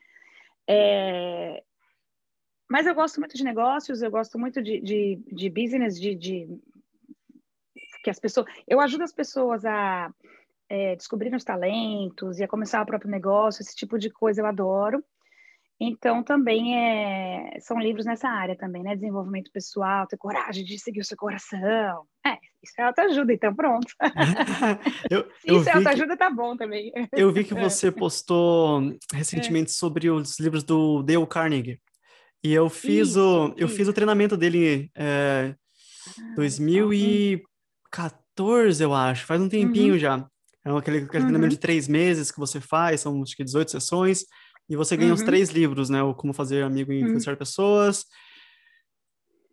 [0.68, 1.62] É,
[2.70, 6.48] mas eu gosto muito de negócios, eu gosto muito de, de, de business, de, de,
[8.02, 10.10] que as pessoas, eu ajudo as pessoas a
[10.70, 14.46] é, descobrir os talentos e a começar o próprio negócio, esse tipo de coisa eu
[14.46, 15.04] adoro.
[15.84, 18.94] Então, também é, são livros nessa área também, né?
[18.94, 22.06] Desenvolvimento pessoal, ter coragem de seguir o seu coração.
[22.24, 23.92] É, isso é autoajuda, então pronto.
[25.10, 26.92] eu, eu isso é autoajuda, que, tá bom também.
[27.12, 29.74] eu vi que você postou recentemente é.
[29.74, 31.82] sobre os livros do Dale Carnegie.
[32.44, 35.56] E eu fiz, isso, o, eu fiz o treinamento dele é,
[36.36, 40.00] 2014, eu acho, faz um tempinho uhum.
[40.00, 40.28] já.
[40.64, 41.28] É aquele, aquele uhum.
[41.30, 44.28] treinamento de três meses que você faz, são acho que 18 sessões.
[44.72, 45.16] E você ganha uhum.
[45.16, 46.02] os três livros, né?
[46.02, 47.04] O Como Fazer Amigo e uhum.
[47.04, 47.40] Influenciar uhum.
[47.40, 48.06] Pessoas.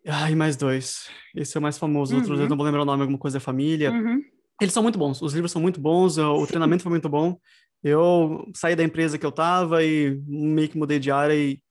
[0.05, 1.09] E mais dois.
[1.35, 2.13] Esse é o mais famoso.
[2.13, 2.21] Uhum.
[2.21, 3.91] Outros eu não vou lembrar o nome, alguma coisa da família.
[3.91, 4.21] Uhum.
[4.61, 5.21] Eles são muito bons.
[5.21, 6.17] Os livros são muito bons.
[6.17, 6.47] O Sim.
[6.47, 7.37] treinamento foi muito bom.
[7.83, 11.61] Eu saí da empresa que eu tava e meio que mudei de área e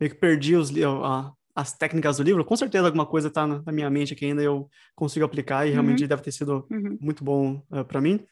[0.00, 3.72] meio que perdi os, a, as técnicas do livro, com certeza alguma coisa está na,
[3.72, 6.08] minha mente que ainda eu consigo aplicar e realmente uhum.
[6.08, 6.98] deve ter sido uhum.
[7.00, 8.24] muito bom uh, eh, para mim.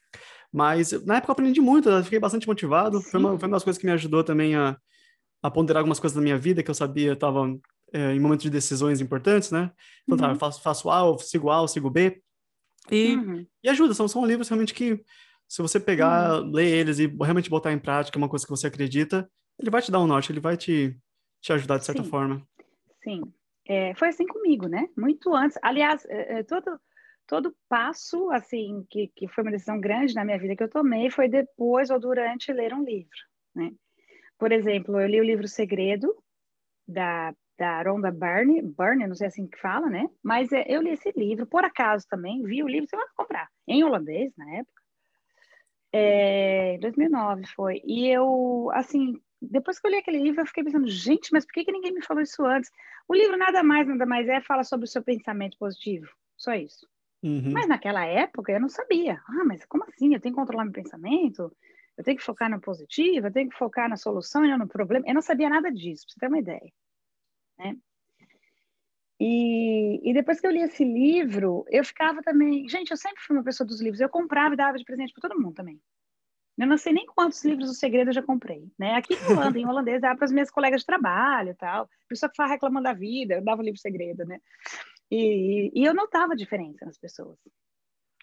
[0.52, 3.00] Mas na época eu aprendi muito, eu fiquei bastante motivado.
[3.00, 4.76] Foi uma, foi uma das coisas que me ajudou também a,
[5.42, 7.46] a ponderar algumas coisas da minha vida que eu sabia, estava
[7.92, 9.70] é, em momentos de decisões importantes, né?
[10.08, 10.34] Então, uhum.
[10.34, 12.20] tá, faço, faço A, sigo A, sigo B.
[12.90, 13.46] E, uhum.
[13.62, 15.02] e ajuda, são, são livros realmente que,
[15.48, 16.50] se você pegar, uhum.
[16.52, 19.28] ler eles e realmente botar em prática uma coisa que você acredita,
[19.58, 20.96] ele vai te dar um norte, ele vai te,
[21.40, 22.10] te ajudar de certa Sim.
[22.10, 22.46] forma.
[23.02, 23.22] Sim,
[23.66, 24.88] é, foi assim comigo, né?
[24.96, 25.58] Muito antes.
[25.62, 26.78] Aliás, é, é, todo,
[27.26, 31.10] todo passo, assim, que, que foi uma decisão grande na minha vida que eu tomei
[31.10, 33.18] foi depois ou durante ler um livro,
[33.54, 33.72] né?
[34.38, 36.14] Por exemplo, eu li o livro Segredo,
[36.86, 40.08] da, da Rhonda Byrne, Byrne, não sei assim que fala, né?
[40.22, 43.48] Mas é, eu li esse livro, por acaso também, vi o livro, você vai comprar,
[43.66, 44.82] em holandês, na época.
[45.92, 47.80] É, 2009 foi.
[47.84, 51.52] E eu, assim, depois que eu li aquele livro, eu fiquei pensando, gente, mas por
[51.52, 52.70] que, que ninguém me falou isso antes?
[53.08, 56.86] O livro nada mais, nada mais é, fala sobre o seu pensamento positivo, só isso.
[57.26, 57.50] Uhum.
[57.52, 59.20] Mas naquela época eu não sabia.
[59.28, 60.14] Ah, mas como assim?
[60.14, 61.52] Eu tenho que controlar meu pensamento?
[61.98, 63.26] Eu tenho que focar no positivo?
[63.26, 65.04] Eu tenho que focar na solução e não no problema?
[65.08, 66.72] Eu não sabia nada disso, pra você ter uma ideia.
[67.58, 67.76] Né?
[69.18, 72.68] E, e, depois que eu li esse livro, eu ficava também.
[72.68, 74.00] Gente, eu sempre fui uma pessoa dos livros.
[74.00, 75.80] Eu comprava e dava de presente para todo mundo também.
[76.58, 78.94] Eu não sei nem quantos livros do segredo eu já comprei, né?
[78.94, 81.88] Aqui em Holanda, em holandês, dava para as minhas colegas de trabalho e tal.
[82.08, 84.38] Pessoa que fala reclamando da vida, eu dava o livro segredo, né?
[85.10, 87.38] E, e eu notava a diferença nas pessoas.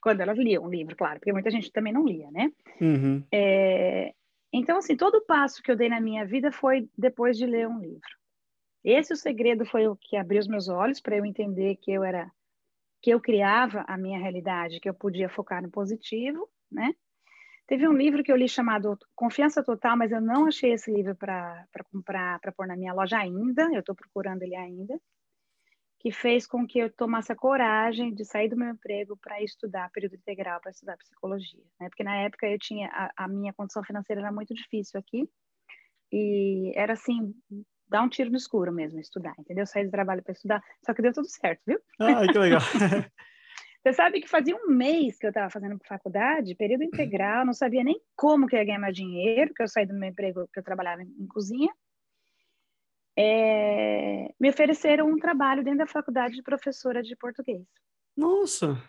[0.01, 2.51] Quando elas liam um livro, claro, porque muita gente também não lia, né?
[2.81, 3.23] Uhum.
[3.31, 4.13] É,
[4.51, 7.79] então, assim, todo passo que eu dei na minha vida foi depois de ler um
[7.79, 8.09] livro.
[8.83, 12.03] Esse o segredo foi o que abriu os meus olhos para eu entender que eu
[12.03, 12.29] era
[13.01, 16.93] que eu criava a minha realidade, que eu podia focar no positivo, né?
[17.67, 21.15] Teve um livro que eu li chamado Confiança Total, mas eu não achei esse livro
[21.15, 24.97] para comprar, para pôr na minha loja ainda, eu estou procurando ele ainda,
[26.03, 29.89] que fez com que eu tomasse a coragem de sair do meu emprego para estudar
[29.89, 31.87] período integral, para estudar psicologia, né?
[31.87, 35.29] Porque na época eu tinha, a, a minha condição financeira era muito difícil aqui,
[36.11, 37.33] e era assim,
[37.87, 39.65] dar um tiro no escuro mesmo, estudar, entendeu?
[39.65, 41.79] Sair do trabalho para estudar, só que deu tudo certo, viu?
[42.01, 42.59] Ah, que legal.
[43.81, 47.83] Você sabe que fazia um mês que eu estava fazendo faculdade, período integral, não sabia
[47.83, 50.63] nem como que ia ganhar meu dinheiro, que eu saí do meu emprego, que eu
[50.63, 51.73] trabalhava em, em cozinha.
[53.17, 57.63] É, me ofereceram um trabalho dentro da faculdade de professora de português.
[58.15, 58.81] Nossa!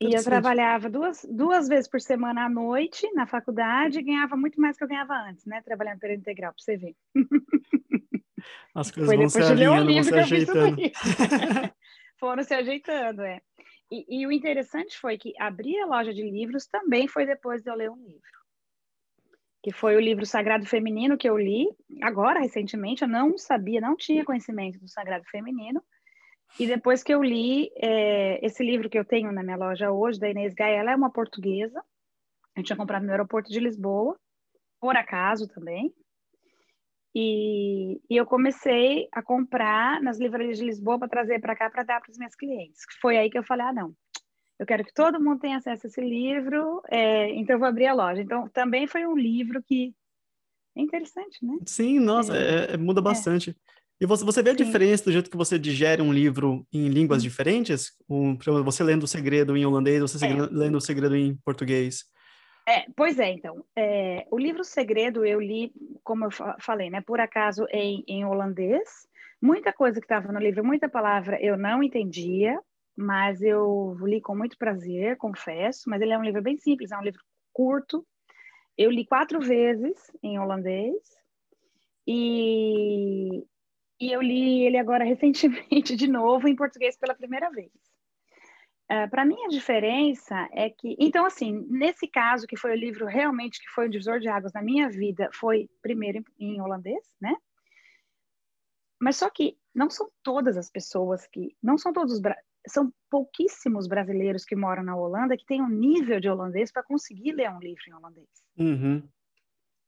[0.00, 4.60] E eu trabalhava duas, duas vezes por semana à noite na faculdade e ganhava muito
[4.60, 5.62] mais que eu ganhava antes, né?
[5.62, 6.96] Trabalhando período integral, para você ver.
[8.74, 10.76] As coisas Foi vão se alinhando, vão se ajeitando.
[12.18, 13.40] Foram se ajeitando, é.
[13.90, 17.70] E, e, o interessante foi que abrir a loja de livros também foi depois de
[17.70, 18.41] eu ler um livro.
[19.62, 21.68] Que foi o livro Sagrado Feminino que eu li
[22.02, 23.02] agora, recentemente.
[23.02, 25.82] Eu não sabia, não tinha conhecimento do Sagrado Feminino.
[26.58, 30.20] E depois que eu li é, esse livro que eu tenho na minha loja hoje,
[30.20, 31.82] da Inês Gaia, ela é uma portuguesa.
[32.54, 34.18] Eu tinha comprado no aeroporto de Lisboa,
[34.80, 35.94] por acaso também.
[37.14, 41.82] E, e, eu comecei a comprar nas livrarias de Lisboa para trazer para cá para
[41.82, 42.80] dar para os meus clientes.
[43.00, 43.94] Foi aí que eu falei: ah, não,
[44.58, 47.86] eu quero que todo mundo tenha acesso a esse livro, é, então eu vou abrir
[47.86, 48.22] a loja.
[48.22, 49.94] Então também foi um livro que
[50.76, 51.58] é interessante, né?
[51.66, 53.02] Sim, nossa, é, é, é muda é.
[53.02, 53.56] bastante.
[54.00, 54.64] E você, você vê a Sim.
[54.64, 57.28] diferença do jeito que você digere um livro em línguas Sim.
[57.28, 57.92] diferentes?
[58.08, 60.34] Um, você lendo o segredo em holandês, você é.
[60.50, 62.04] lendo o segredo em português?
[62.66, 63.64] É, pois é, então.
[63.76, 69.06] É, o livro Segredo eu li, como eu falei, né, por acaso em, em holandês.
[69.40, 72.58] Muita coisa que estava no livro, muita palavra eu não entendia,
[72.96, 75.88] mas eu li com muito prazer, confesso.
[75.88, 78.06] Mas ele é um livro bem simples, é um livro curto.
[78.76, 80.96] Eu li quatro vezes em holandês
[82.06, 83.44] e,
[84.00, 87.70] e eu li ele agora recentemente de novo em português pela primeira vez.
[88.90, 90.96] Uh, para mim, a diferença é que.
[90.98, 94.52] Então, assim, nesse caso, que foi o livro realmente que foi o divisor de águas
[94.52, 97.34] na minha vida, foi primeiro em, em holandês, né?
[99.00, 101.56] Mas só que não são todas as pessoas que.
[101.62, 102.20] Não são todos.
[102.66, 107.32] São pouquíssimos brasileiros que moram na Holanda que têm um nível de holandês para conseguir
[107.32, 108.28] ler um livro em holandês.
[108.58, 109.02] Uhum.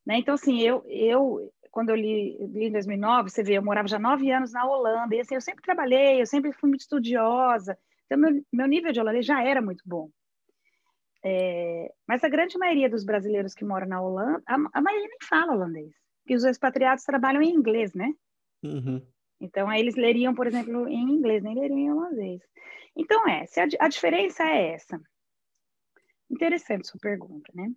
[0.06, 0.18] Né?
[0.18, 3.98] Então, assim, eu, eu quando eu li, li, em 2009, você vê, eu morava já
[3.98, 8.18] nove anos na Holanda, e assim, eu sempre trabalhei, eu sempre fui muito estudiosa, então,
[8.18, 10.08] meu, meu nível de holandês já era muito bom.
[11.24, 15.18] É, mas a grande maioria dos brasileiros que moram na Holanda, a, a maioria nem
[15.22, 18.12] fala holandês, porque os expatriados trabalham em inglês, né?
[18.62, 19.04] Uhum.
[19.44, 22.40] Então, aí eles leriam, por exemplo, em inglês, nem leriam em holandês.
[22.96, 25.00] Então, é, se a, a diferença é essa.
[26.30, 27.70] Interessante sua pergunta, né?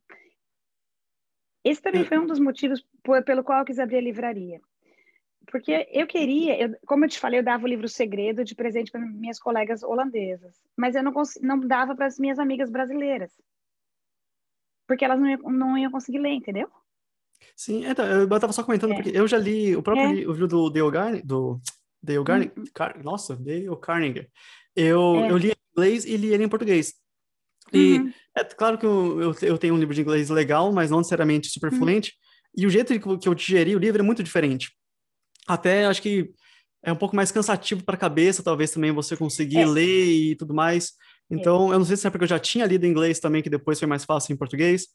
[1.64, 2.86] Esse também foi um dos motivos
[3.26, 4.62] pelo qual eu quis abrir a livraria.
[5.52, 8.92] porque eu queria, eu, como eu te falei, eu dava o livro Segredo de presente
[8.92, 13.32] para minhas colegas holandesas, mas eu não, não dava para as minhas amigas brasileiras,
[14.88, 16.70] porque elas não, iam, não iam conseguir ler, entendeu?
[17.56, 18.96] Sim, então, eu estava só comentando, é.
[18.96, 20.14] porque eu já li o próprio é.
[20.14, 21.60] livro do Dale Carnegie, do
[22.02, 22.64] Dale Carnegie, hum.
[22.74, 24.28] Car nossa, Dale Carnegie,
[24.76, 25.32] eu, é.
[25.32, 26.94] eu li em inglês e li ele em português.
[27.74, 28.14] E uhum.
[28.36, 31.50] é claro que eu, eu, eu, tenho um livro de inglês legal, mas não necessariamente
[31.50, 31.80] super uhum.
[31.80, 32.14] fluente,
[32.56, 34.72] e o jeito que eu digeri o livro é muito diferente.
[35.48, 36.32] Até acho que
[36.84, 39.66] é um pouco mais cansativo para a cabeça, talvez também você conseguir é.
[39.66, 40.94] ler e tudo mais.
[41.30, 41.76] Então, é.
[41.76, 43.80] eu não sei se é porque eu já tinha lido em inglês também, que depois
[43.80, 44.88] foi mais fácil em português,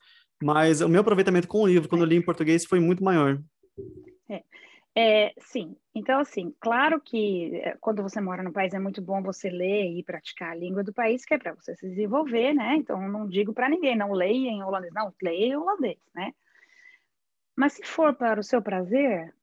[0.42, 3.40] mas o meu aproveitamento com o livro, quando eu li em português, foi muito maior.
[4.28, 4.42] É.
[4.94, 9.22] É, sim, então assim, claro que é, quando você mora no país é muito bom
[9.22, 12.76] você ler e praticar a língua do país, que é para você se desenvolver, né?
[12.76, 16.34] Então não digo para ninguém, não leia em holandês, não, leia em holandês, né?
[17.56, 19.34] Mas se for para o seu prazer,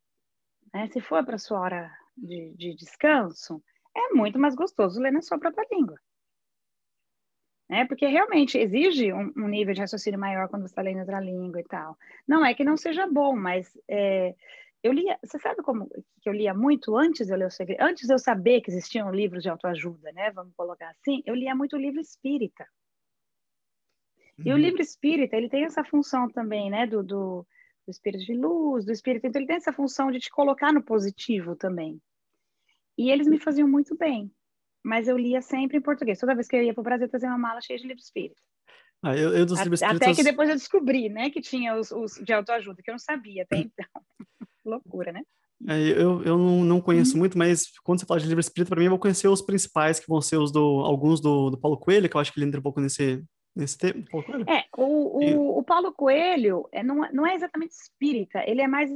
[0.71, 0.87] né?
[0.89, 3.63] Se for para sua hora de, de descanso,
[3.95, 5.99] é muito mais gostoso ler na sua própria língua
[7.69, 7.85] né?
[7.85, 11.61] Porque realmente exige um, um, nível de raciocínio maior quando você está lendo outra língua
[11.61, 11.95] e tal.
[12.27, 14.33] Não é que não seja bom, mas é,
[14.81, 15.19] eu lia.
[15.23, 15.87] Você sabe como
[16.21, 17.83] que eu lia muito antes de eu ler o segredo?
[17.83, 20.31] Antes de eu saber que existiam livros de autoajuda, né?
[20.31, 22.65] Vamos colocar assim, eu lia muito livro espírita.
[24.39, 24.45] Uhum.
[24.47, 24.61] E o uhum.
[24.61, 26.87] livro espírita, ele tem essa função também, né?
[26.87, 27.45] Do, do,
[27.85, 29.27] do espírito de luz, do espírito.
[29.27, 32.01] Então, ele tem essa função de te colocar no positivo também.
[32.97, 34.31] E eles me faziam muito bem
[34.83, 36.19] mas eu lia sempre em português.
[36.19, 38.05] Toda vez que eu ia para o Brasil, eu trazia uma mala cheia de livros
[38.05, 38.43] espíritas.
[39.01, 40.07] Ah, eu, eu dos livros espíritas...
[40.07, 42.99] Até que depois eu descobri, né, que tinha os, os de autoajuda, que eu não
[42.99, 43.85] sabia até então.
[44.65, 45.23] Loucura, né?
[45.67, 48.79] É, eu, eu não, não conheço muito, mas quando você fala de livro espírita, para
[48.79, 51.77] mim eu vou conhecer os principais, que vão ser os do alguns do, do Paulo
[51.77, 53.21] Coelho, que eu acho que ele entra um pouco nesse,
[53.53, 54.05] nesse tema.
[54.47, 58.89] É, o, o, o Paulo Coelho é, não, não é exatamente espírita, ele é mais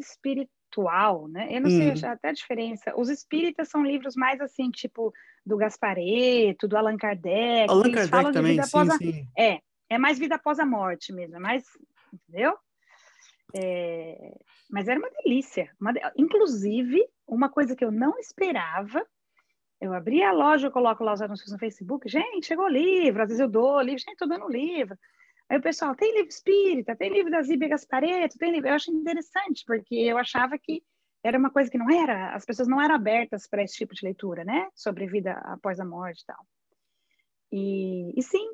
[0.73, 1.47] espiritual, né?
[1.51, 1.95] Eu não hum.
[1.95, 2.93] sei até a diferença.
[2.97, 5.13] Os espíritas são livros mais assim, tipo
[5.45, 7.69] do Gaspareto, do Allan Kardec.
[7.69, 8.97] Allan Kardec também, sim, a...
[8.97, 9.27] sim.
[9.37, 9.59] É,
[9.89, 11.63] é mais vida após a morte mesmo, é mais,
[12.11, 12.55] entendeu?
[13.55, 14.37] É...
[14.69, 15.69] Mas era uma delícia.
[15.79, 15.93] Uma...
[16.17, 19.05] Inclusive, uma coisa que eu não esperava,
[19.79, 23.21] eu abri a loja, eu coloco lá os anúncios no Facebook, gente, chegou o livro,
[23.21, 24.97] às vezes eu dou livro, gente, tô dando livro.
[25.49, 28.69] Aí o pessoal, tem livro espírita, tem livro da Zíbia Gaspareto, tem livro.
[28.69, 30.81] Eu achei interessante, porque eu achava que
[31.23, 34.03] era uma coisa que não era, as pessoas não eram abertas para esse tipo de
[34.03, 34.67] leitura, né?
[34.75, 36.45] Sobre vida após a morte e tal.
[37.51, 38.49] E, e sim,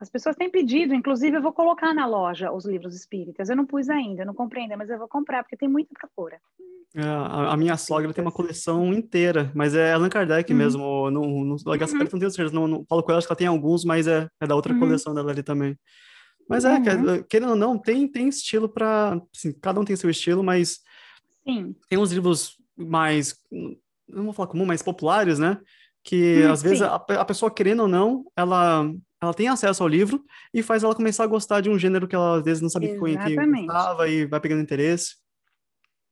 [0.00, 3.48] as pessoas têm pedido, inclusive eu vou colocar na loja os livros espíritas.
[3.48, 6.40] Eu não pus ainda, não comprei ainda, mas eu vou comprar, porque tem muita procura.
[6.94, 10.58] É, a, a, minha sogra tem uma coleção inteira, mas é Allan Kardec uhum.
[10.58, 11.10] mesmo.
[11.10, 11.54] No, no, no uhum.
[11.66, 14.46] não tenho certeza, no, no Paulo Coelho acho que ela tem alguns, mas é, é
[14.46, 14.80] da outra uhum.
[14.80, 15.76] coleção dela ali também.
[16.48, 17.22] Mas é, uhum.
[17.24, 19.20] querendo ou não, tem, tem estilo para.
[19.36, 20.80] Assim, cada um tem seu estilo, mas
[21.48, 21.74] Sim.
[21.88, 23.34] Tem uns livros mais,
[24.06, 25.58] não vou falar comum, mais populares, né?
[26.04, 29.88] Que hum, às vezes a, a, pessoa, querendo ou não, ela, ela tem acesso ao
[29.88, 32.68] livro e faz ela começar a gostar de um gênero que ela às vezes não
[32.68, 33.62] sabia Exatamente.
[33.62, 35.16] que gostava e vai pegando interesse.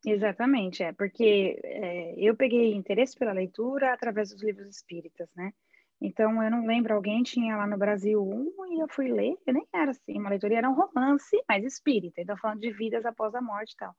[0.06, 5.52] Exatamente, é, porque é, eu peguei interesse pela leitura através dos livros espíritas, né?
[6.00, 9.54] Então, eu não lembro, alguém tinha lá no Brasil um e eu fui ler, eu
[9.54, 13.34] nem era assim, uma leitura, era um romance, mas espírita, então falando de vidas após
[13.34, 13.94] a morte e tal.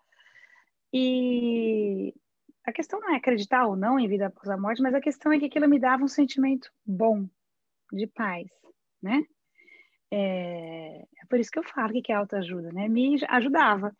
[0.93, 2.13] E
[2.65, 5.31] a questão não é acreditar ou não em vida após a morte, mas a questão
[5.31, 7.27] é que aquilo me dava um sentimento bom,
[7.91, 8.47] de paz,
[9.01, 9.23] né?
[10.11, 12.87] É, é por isso que eu falo que é autoajuda, né?
[12.87, 13.95] Me ajudava.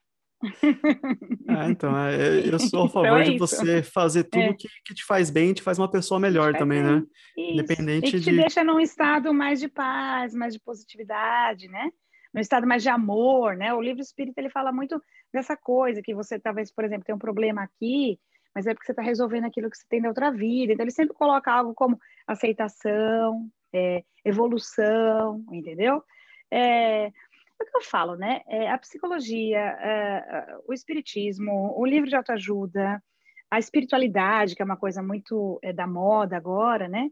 [1.47, 4.53] Ah, então, é, eu sou a então favor então é de você fazer tudo é.
[4.53, 6.91] que, que te faz bem, te faz uma pessoa melhor também, bem.
[6.91, 7.03] né?
[7.37, 7.53] Isso.
[7.53, 8.37] Independente e que te de...
[8.37, 11.89] deixa num estado mais de paz, mais de positividade, né?
[12.33, 13.73] no estado mais de amor, né?
[13.73, 15.01] O livro espírita ele fala muito
[15.33, 18.19] dessa coisa que você talvez, por exemplo, tem um problema aqui,
[18.53, 20.71] mas é porque você está resolvendo aquilo que você tem da outra vida.
[20.71, 26.03] Então ele sempre coloca algo como aceitação, é, evolução, entendeu?
[26.51, 27.11] É,
[27.59, 28.41] é o que eu falo, né?
[28.47, 33.03] É, a psicologia, é, o espiritismo, o livro de autoajuda,
[33.49, 37.09] a espiritualidade, que é uma coisa muito é, da moda agora, né?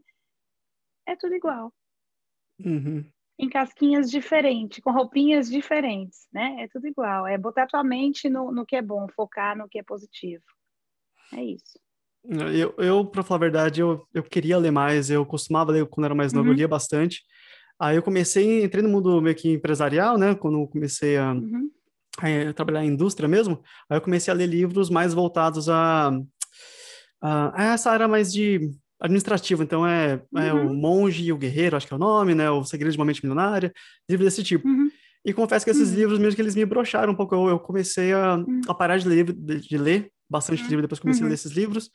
[1.06, 1.72] É tudo igual.
[2.64, 3.04] Uhum
[3.38, 6.56] em casquinhas diferentes, com roupinhas diferentes, né?
[6.60, 7.26] É tudo igual.
[7.26, 10.42] É botar tua mente no, no que é bom, focar no que é positivo.
[11.32, 11.78] É isso.
[12.24, 15.10] Eu, eu para falar a verdade, eu, eu queria ler mais.
[15.10, 16.52] Eu costumava ler quando era mais novo, uhum.
[16.52, 17.22] eu lia bastante.
[17.78, 20.34] Aí eu comecei, entrei no mundo meio que empresarial, né?
[20.34, 21.70] Quando eu comecei a, uhum.
[22.18, 23.62] a, trabalhar em indústria mesmo.
[23.88, 26.10] Aí eu comecei a ler livros mais voltados a,
[27.20, 30.40] a, a essa área mais de administrativo, então é, uhum.
[30.40, 30.74] é, o uhum.
[30.74, 32.50] Monge e o Guerreiro, acho que é o nome, né?
[32.50, 33.72] O Segredo de uma Mente Milionária,
[34.08, 34.66] livros desse tipo.
[34.66, 34.90] Uhum.
[35.24, 35.96] E confesso que esses uhum.
[35.96, 38.60] livros, mesmo que eles me broxaram um pouco, eu, eu comecei a, uhum.
[38.68, 41.90] a parar de ler, de, de, ler bastante livro depois comecei a ler esses livros,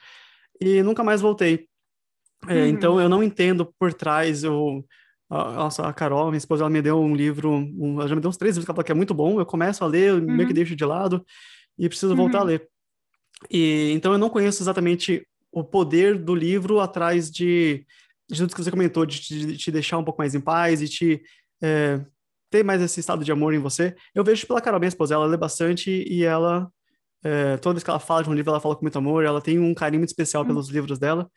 [0.60, 1.68] e nunca mais voltei.
[2.48, 2.68] É.
[2.68, 4.86] Então, eu não entendo por trás, eu...
[5.32, 8.30] Nossa, a Carol, minha esposa, ela me deu um livro, um, ela já me deu
[8.30, 10.40] uns três livros que ela falou que é muito bom, eu começo a ler, meio
[10.40, 10.54] que uhum.
[10.54, 11.26] deixo de lado,
[11.80, 12.48] e preciso voltar a uhum.
[12.48, 12.68] ler.
[13.50, 17.86] E, então, eu não conheço exatamente o poder do livro atrás de,
[18.30, 20.82] de tudo que você comentou, de te, de te deixar um pouco mais em paz
[20.82, 21.22] e te
[21.64, 22.06] é,
[22.50, 23.96] ter mais esse estado de amor em você.
[24.14, 26.70] Eu vejo pela Carol, minha esposa, ela lê bastante e ela,
[27.24, 29.42] é, toda vez que ela fala de um livro, ela fala com muito amor, ela
[29.42, 30.50] tem um carinho muito especial uhum.
[30.50, 31.32] pelos livros dela.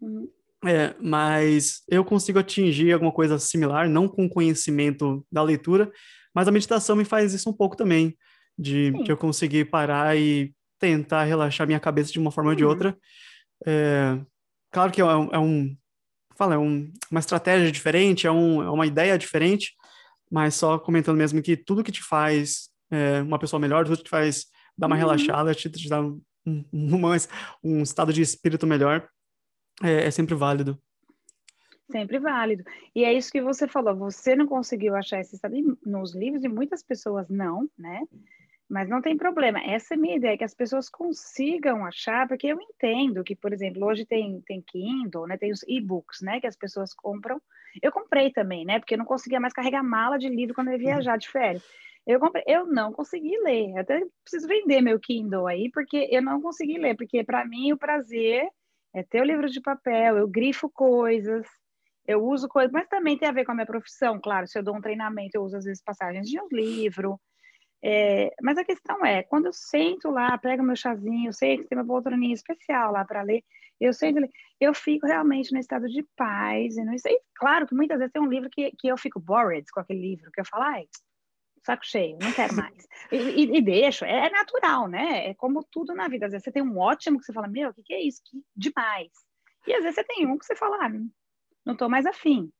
[0.00, 0.28] Uhum.
[0.64, 5.90] É, mas eu consigo atingir alguma coisa similar, não com conhecimento da leitura,
[6.34, 8.16] mas a meditação me faz isso um pouco também,
[8.58, 12.64] de que eu conseguir parar e tentar relaxar minha cabeça de uma forma ou de
[12.64, 12.70] uhum.
[12.70, 12.98] outra.
[13.66, 14.18] É,
[14.72, 15.76] claro que é um, é um
[16.36, 19.72] fala, é um, uma estratégia diferente, é, um, é uma ideia diferente,
[20.30, 24.04] mas só comentando mesmo que tudo que te faz é, uma pessoa melhor, tudo que
[24.04, 24.46] te faz
[24.76, 25.00] dar uma uhum.
[25.00, 26.64] relaxada, te, te dá um, um,
[27.64, 29.08] um, estado de espírito melhor,
[29.82, 30.78] é, é sempre válido.
[31.90, 32.64] Sempre válido.
[32.94, 35.54] E é isso que você falou, você não conseguiu achar esse estado
[35.84, 38.02] nos livros e muitas pessoas não, né?
[38.68, 39.58] Mas não tem problema.
[39.60, 43.54] Essa é a minha ideia, que as pessoas consigam achar, porque eu entendo que, por
[43.54, 45.38] exemplo, hoje tem, tem Kindle, né?
[45.38, 46.38] Tem os e-books, né?
[46.38, 47.40] Que as pessoas compram.
[47.82, 48.78] Eu comprei também, né?
[48.78, 51.64] Porque eu não conseguia mais carregar mala de livro quando eu ia viajar de férias.
[52.06, 53.70] Eu comprei, eu não consegui ler.
[53.70, 56.94] Eu até preciso vender meu Kindle aí, porque eu não consegui ler.
[56.94, 58.46] Porque para mim o prazer
[58.98, 61.46] é ter o livro de papel, eu grifo coisas,
[62.06, 64.46] eu uso coisas, mas também tem a ver com a minha profissão, claro.
[64.46, 67.20] Se eu dou um treinamento, eu uso às vezes passagens de um livro.
[67.82, 71.78] É, mas a questão é, quando eu sento lá, pego meu chazinho, sei que tem
[71.78, 73.44] uma poltroninha especial lá para ler,
[73.80, 74.18] eu sento
[74.60, 76.76] eu fico realmente no estado de paz.
[76.76, 79.64] E, não, sei claro que muitas vezes tem um livro que, que eu fico bored
[79.72, 80.86] com aquele livro, que eu falo, ai,
[81.64, 82.86] saco cheio, não quero mais.
[83.10, 85.28] E, e, e, deixo, é, é, natural, né?
[85.28, 86.26] É como tudo na vida.
[86.26, 88.20] Às vezes você tem um ótimo que você fala, meu, o que, que é isso?
[88.24, 89.08] Que demais.
[89.66, 90.88] E às vezes você tem um que você fala, ah,
[91.64, 92.50] não estou mais afim.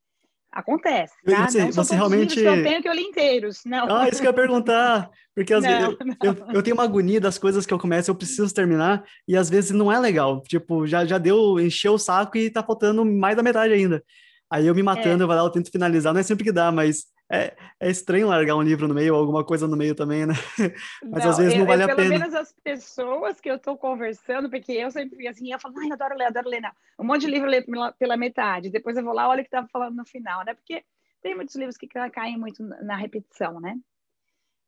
[0.50, 1.46] Acontece, tá?
[1.46, 2.34] Você, não você realmente...
[2.34, 3.86] que eu tenho que eu li inteiros, não.
[3.94, 7.20] Ah, isso que eu ia perguntar, porque às vezes eu, eu, eu, tenho uma agonia
[7.20, 10.86] das coisas que eu começo, eu preciso terminar, e às vezes não é legal, tipo,
[10.86, 14.02] já, já deu, encheu o saco e tá faltando mais da metade ainda.
[14.50, 15.24] Aí eu me matando, é.
[15.24, 18.26] eu vou lá, eu tento finalizar, não é sempre que dá, mas é, é estranho
[18.26, 20.34] largar um livro no meio ou alguma coisa no meio também, né?
[21.04, 22.08] Mas não, às vezes não vale eu, a pena.
[22.08, 25.88] Pelo menos as pessoas que eu estou conversando, porque eu sempre assim, eu falo, ai,
[25.88, 26.70] eu adoro ler, adoro ler, não.
[26.98, 29.44] Um monte de livro eu leio pela, pela metade, depois eu vou lá, olha o
[29.44, 30.54] que estava falando no final, né?
[30.54, 30.82] Porque
[31.22, 33.78] tem muitos livros que caem muito na repetição, né?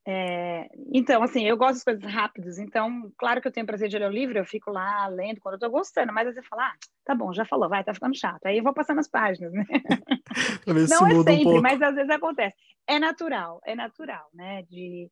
[0.07, 3.99] É, então, assim, eu gosto das coisas rápidas, então, claro que eu tenho prazer de
[3.99, 6.49] ler o livro, eu fico lá lendo quando eu tô gostando, mas às vezes eu
[6.49, 6.75] falo, ah,
[7.05, 8.47] tá bom, já falou, vai, tá ficando chato.
[8.47, 9.65] Aí eu vou passando as páginas, né?
[10.67, 12.57] Não é sempre, um mas às vezes acontece.
[12.87, 14.63] É natural, é natural, né?
[14.63, 15.11] De,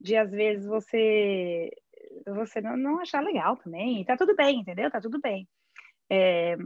[0.00, 1.70] de às vezes você
[2.26, 4.90] você não, não achar legal também, tá tudo bem, entendeu?
[4.90, 5.48] Tá tudo bem.
[6.10, 6.56] É,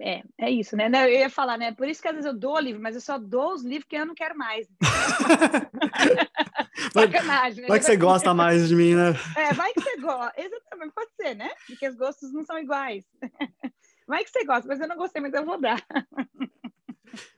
[0.00, 0.88] é, é isso, né?
[0.92, 1.72] Eu ia falar, né?
[1.72, 3.96] Por isso que às vezes eu dou livro, mas eu só dou os livros que
[3.96, 4.68] eu não quero mais.
[6.92, 7.68] Sacanagem, né?
[7.68, 9.14] Vai que você gosta mais de mim, né?
[9.36, 10.32] É, vai que você gosta.
[10.40, 11.50] Exatamente, pode ser, né?
[11.66, 13.04] Porque os gostos não são iguais.
[14.06, 15.84] Vai que você gosta, mas eu não gostei, mas eu vou dar.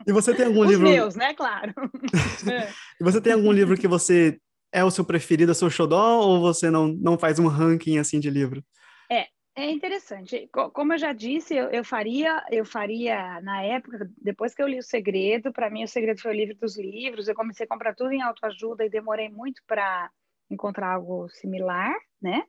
[0.06, 0.88] E você tem algum os livro.
[0.88, 1.34] meus, né?
[1.34, 1.74] Claro.
[2.48, 2.70] É.
[3.00, 4.38] E você tem algum livro que você
[4.70, 7.98] é o seu preferido, é o seu xodó, ou você não, não faz um ranking
[7.98, 8.64] assim de livro?
[9.10, 9.26] É
[9.68, 10.48] interessante.
[10.72, 14.78] Como eu já disse, eu, eu, faria, eu faria na época, depois que eu li
[14.78, 17.26] O Segredo, para mim O Segredo foi o livro dos livros.
[17.26, 20.08] Eu comecei a comprar tudo em autoajuda e demorei muito para
[20.48, 21.92] encontrar algo similar,
[22.22, 22.44] né?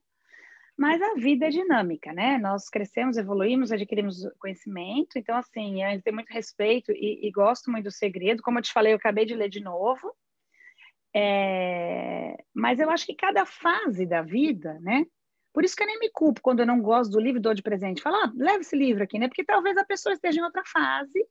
[0.78, 2.38] Mas a vida é dinâmica, né?
[2.38, 5.18] Nós crescemos, evoluímos, adquirimos conhecimento.
[5.18, 8.42] Então, assim, eu tenho muito respeito e, e gosto muito do Segredo.
[8.42, 10.16] Como eu te falei, eu acabei de ler de novo.
[11.16, 12.36] É...
[12.54, 15.06] Mas eu acho que cada fase da vida, né?
[15.54, 17.54] Por isso que eu nem me culpo quando eu não gosto do livro e dou
[17.54, 18.02] de presente.
[18.02, 19.28] Fala, ah, esse livro aqui, né?
[19.28, 21.28] Porque talvez a pessoa esteja em outra fase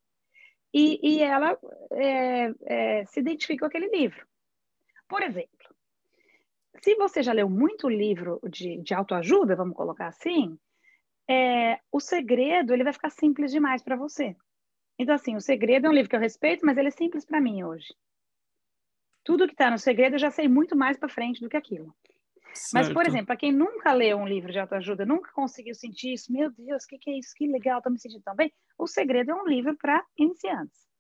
[0.73, 1.59] e, e ela
[1.93, 4.27] é, é, se identifique com aquele livro.
[5.09, 5.75] Por exemplo,
[6.83, 10.59] se você já leu muito livro de, de autoajuda, vamos colocar assim,
[11.29, 14.37] é, o segredo ele vai ficar simples demais para você.
[14.99, 17.41] Então, assim, o segredo é um livro que eu respeito, mas ele é simples para
[17.41, 17.95] mim hoje.
[19.25, 21.95] Tudo que está no segredo eu já sei muito mais para frente do que aquilo.
[22.55, 22.75] Certo.
[22.75, 26.33] Mas, por exemplo, para quem nunca leu um livro de autoajuda, nunca conseguiu sentir isso,
[26.33, 27.35] meu Deus, o que, que, é isso?
[27.35, 28.53] Que legal, estou me sentindo tão bem.
[28.79, 30.91] O Segredo é um livro para iniciantes.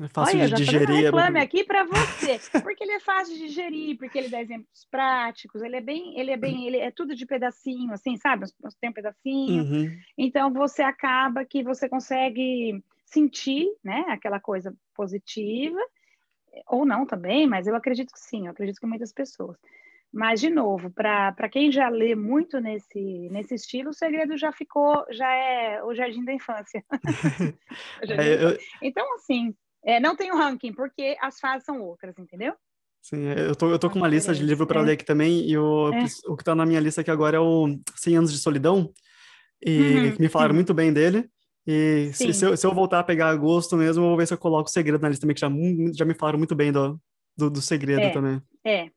[0.00, 0.90] É fácil Olha, de digerir.
[0.90, 4.42] Um é reclame aqui para você, porque ele é fácil de digerir, porque ele dá
[4.42, 8.44] exemplos práticos, ele é bem, ele é bem, ele é tudo de pedacinho, assim, sabe?
[8.78, 9.62] Tem um pedacinho.
[9.64, 9.98] Uhum.
[10.18, 15.80] Então você acaba que você consegue sentir, né, aquela coisa positiva,
[16.66, 19.56] ou não também, mas eu acredito que sim, eu acredito que muitas pessoas.
[20.16, 25.04] Mas, de novo, para quem já lê muito nesse, nesse estilo, o segredo já ficou,
[25.10, 26.82] já é o jardim da infância.
[28.02, 28.58] jardim é, eu...
[28.82, 29.54] Então, assim,
[29.84, 32.54] é, não tem o ranking, porque as fases são outras, entendeu?
[33.02, 34.84] Sim, é, eu tô, eu tô com uma lista de livro para é.
[34.84, 36.04] ler aqui também, e o, é.
[36.28, 38.90] o que está na minha lista aqui agora é o 100 Anos de Solidão,
[39.62, 41.28] e uhum, me falaram muito bem dele.
[41.66, 44.32] E se, se, eu, se, eu, voltar a pegar gosto mesmo, eu vou ver se
[44.32, 45.50] eu coloco o segredo na lista também, que já,
[45.92, 46.98] já me falaram muito bem do,
[47.36, 48.40] do, do segredo é, também.
[48.64, 48.90] É.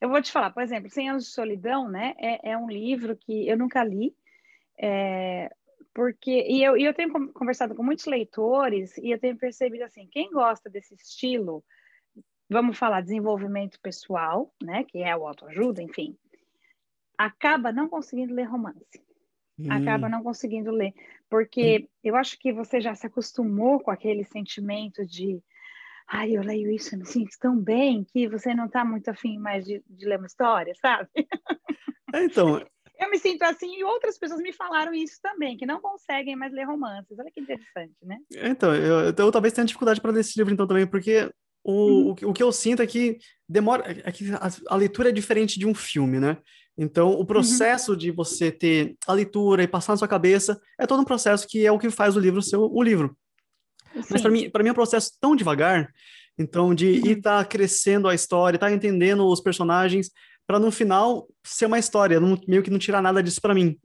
[0.00, 2.14] Eu vou te falar, por exemplo, 100 Anos de Solidão, né?
[2.18, 4.14] É, é um livro que eu nunca li,
[4.78, 5.50] é,
[5.94, 10.06] porque e eu, e eu tenho conversado com muitos leitores e eu tenho percebido assim,
[10.10, 11.64] quem gosta desse estilo,
[12.48, 14.84] vamos falar desenvolvimento pessoal, né?
[14.84, 16.16] Que é o autoajuda, enfim,
[17.16, 19.02] acaba não conseguindo ler romance.
[19.58, 19.72] Hum.
[19.72, 20.92] Acaba não conseguindo ler,
[21.30, 21.88] porque hum.
[22.04, 25.42] eu acho que você já se acostumou com aquele sentimento de
[26.08, 29.38] ai, eu leio isso, eu me sinto tão bem que você não está muito afim
[29.38, 31.08] mais de, de, ler uma história, sabe?
[32.14, 32.64] É, então.
[32.98, 36.50] Eu me sinto assim e outras pessoas me falaram isso também, que não conseguem mais
[36.50, 37.18] ler romances.
[37.18, 38.16] Olha que interessante, né?
[38.32, 41.30] É, então, eu, eu talvez tenha dificuldade para ler esse livro então também, porque
[41.62, 42.16] o, uhum.
[42.22, 45.58] o, o, que eu sinto é que demora, é que a, a, leitura é diferente
[45.58, 46.38] de um filme, né?
[46.78, 47.26] Então, o uhum.
[47.26, 47.98] processo uhum.
[47.98, 51.66] de você ter a leitura e passar na sua cabeça é todo um processo que
[51.66, 53.14] é o que faz o livro ser o, o livro.
[54.02, 54.08] Sim.
[54.10, 55.88] Mas para mim, para mim é um processo tão devagar,
[56.38, 57.06] então de uhum.
[57.06, 60.10] ir tá crescendo a história, tá entendendo os personagens,
[60.46, 63.76] para no final ser uma história, não, meio que não tirar nada disso para mim.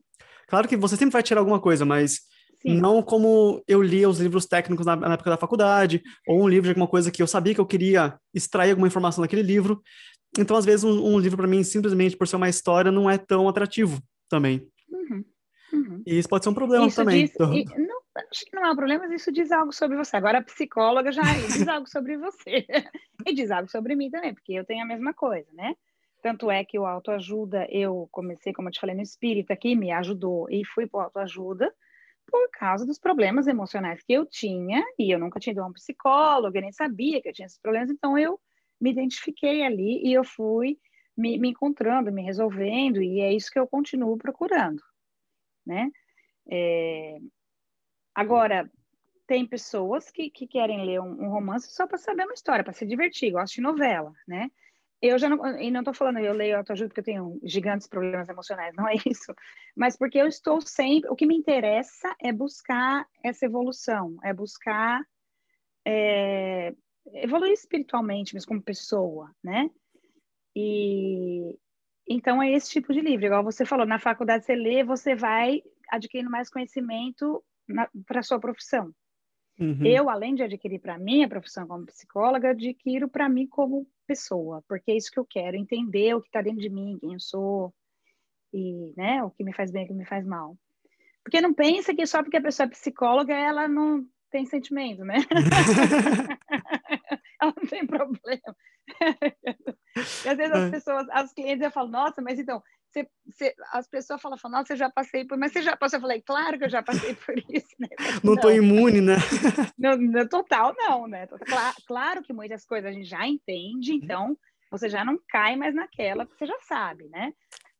[0.47, 2.19] Claro que você sempre vai tirar alguma coisa, mas
[2.61, 2.79] Sim.
[2.79, 6.65] não como eu lia os livros técnicos na, na, época da faculdade, ou um livro
[6.65, 9.81] de alguma coisa que eu sabia que eu queria extrair alguma informação daquele livro.
[10.37, 13.17] Então, às vezes, um, um livro para mim, simplesmente por ser uma história, não é
[13.17, 14.67] tão atrativo também.
[14.89, 15.23] Uhum.
[15.73, 16.03] Uhum.
[16.05, 17.25] E isso pode ser um problema isso também.
[17.25, 17.51] Diz, então...
[17.55, 20.17] e, não, acho que não é um problema, mas isso diz algo sobre você.
[20.17, 22.65] Agora, a psicóloga já diz algo sobre você.
[23.25, 25.75] e diz algo sobre mim também, porque eu tenho a mesma coisa, né?
[26.21, 29.91] Tanto é que o autoajuda, eu comecei, como eu te falei, no espírito aqui, me
[29.91, 31.73] ajudou e fui para autoajuda
[32.27, 35.73] por causa dos problemas emocionais que eu tinha, e eu nunca tinha ido a um
[35.73, 38.39] psicólogo, eu nem sabia que eu tinha esses problemas, então eu
[38.79, 40.77] me identifiquei ali e eu fui
[41.17, 44.81] me, me encontrando, me resolvendo, e é isso que eu continuo procurando,
[45.65, 45.89] né?
[46.49, 47.17] É,
[48.13, 48.69] Agora,
[49.25, 52.73] tem pessoas que, que querem ler um, um romance só para saber uma história, para
[52.73, 54.49] se divertir, gosto de novela, né?
[55.01, 58.29] Eu já não, e não estou falando, eu leio autoajuda porque eu tenho gigantes problemas
[58.29, 59.33] emocionais, não é isso.
[59.75, 65.01] Mas porque eu estou sempre, o que me interessa é buscar essa evolução, é buscar
[65.87, 66.75] é,
[67.13, 69.69] evoluir espiritualmente, mas como pessoa, né?
[70.55, 71.57] E
[72.07, 75.63] então é esse tipo de livro, igual você falou, na faculdade você lê, você vai
[75.89, 77.43] adquirindo mais conhecimento
[78.05, 78.93] para sua profissão.
[79.59, 79.85] Uhum.
[79.85, 84.63] Eu, além de adquirir para mim a profissão como psicóloga, adquiro para mim como pessoa,
[84.67, 87.19] porque é isso que eu quero, entender o que está dentro de mim, quem eu
[87.19, 87.73] sou,
[88.53, 90.57] e né, o que me faz bem e o que me faz mal.
[91.23, 95.17] Porque não pensa que só porque a pessoa é psicóloga, ela não tem sentimento, né?
[97.39, 98.55] ela não tem problema.
[99.95, 100.69] e às vezes as é.
[100.69, 102.61] pessoas, as clientes, eu falo, nossa, mas então,
[102.91, 105.97] você, você, as pessoas falam, falam, nossa, eu já passei por, mas você já passou?
[105.97, 107.87] Eu falei, claro que eu já passei por isso, né?
[108.23, 109.15] Não estou imune, né?
[109.77, 111.27] No, no, total, não, né?
[111.27, 114.37] Claro, claro que muitas coisas a gente já entende, então
[114.69, 117.33] você já não cai mais naquela que você já sabe, né?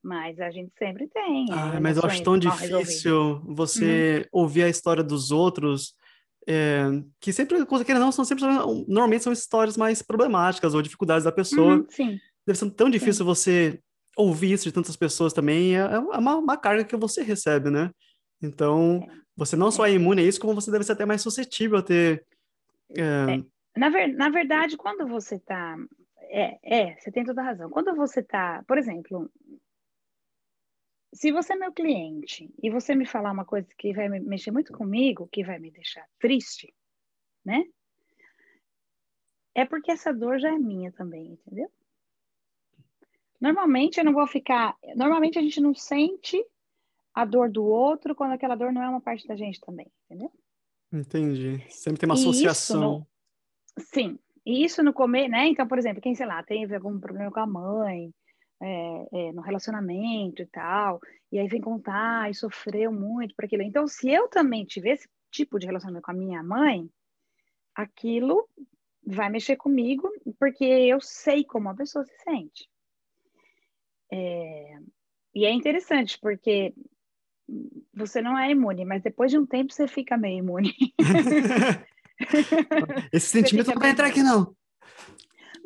[0.03, 1.45] Mas a gente sempre tem.
[1.51, 4.41] Ah, mas eu acho tão difícil você uhum.
[4.41, 5.93] ouvir a história dos outros,
[6.47, 6.83] é,
[7.19, 8.43] que sempre, que não, são sempre,
[8.87, 11.75] normalmente são histórias mais problemáticas ou dificuldades da pessoa.
[11.75, 12.19] Uhum, sim.
[12.45, 13.25] Deve ser tão difícil sim.
[13.25, 13.79] você
[14.17, 17.91] ouvir isso de tantas pessoas também é, é uma, uma carga que você recebe, né?
[18.41, 21.77] Então, você não só é imune a isso, como você deve ser até mais suscetível
[21.77, 22.25] a ter.
[22.95, 23.01] É...
[23.03, 23.79] É.
[23.79, 25.77] Na, ver, na verdade, quando você está.
[26.33, 27.69] É, é, você tem toda a razão.
[27.69, 29.29] Quando você está, por exemplo,
[31.13, 34.71] se você é meu cliente e você me falar uma coisa que vai mexer muito
[34.71, 36.73] comigo, que vai me deixar triste,
[37.43, 37.65] né?
[39.53, 41.69] É porque essa dor já é minha também, entendeu?
[43.39, 44.77] Normalmente eu não vou ficar.
[44.95, 46.41] Normalmente a gente não sente
[47.13, 50.31] a dor do outro quando aquela dor não é uma parte da gente também, entendeu?
[50.93, 51.61] Entendi.
[51.69, 52.99] Sempre tem uma associação.
[52.99, 53.07] No...
[53.79, 54.17] Sim.
[54.45, 55.47] E isso no comer, né?
[55.47, 58.13] Então, por exemplo, quem, sei lá, teve algum problema com a mãe,
[58.61, 60.99] é, é, no relacionamento e tal,
[61.31, 63.63] e aí vem contar e sofreu muito por aquilo.
[63.63, 66.89] Então, se eu também tiver esse tipo de relacionamento com a minha mãe,
[67.73, 68.47] aquilo
[69.05, 70.09] vai mexer comigo,
[70.39, 72.69] porque eu sei como a pessoa se sente.
[74.11, 74.77] É,
[75.33, 76.73] e é interessante, porque
[77.93, 80.73] você não é imune, mas depois de um tempo você fica meio imune.
[83.11, 84.55] Esse sentimento não vai entrar aqui, não.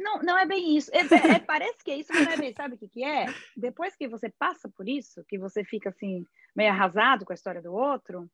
[0.05, 0.89] Não, não é bem isso.
[0.93, 2.53] É, é, é, parece que é isso, mas não é bem.
[2.53, 3.25] Sabe o que, que é?
[3.57, 6.25] Depois que você passa por isso, que você fica assim,
[6.55, 8.29] meio arrasado com a história do outro,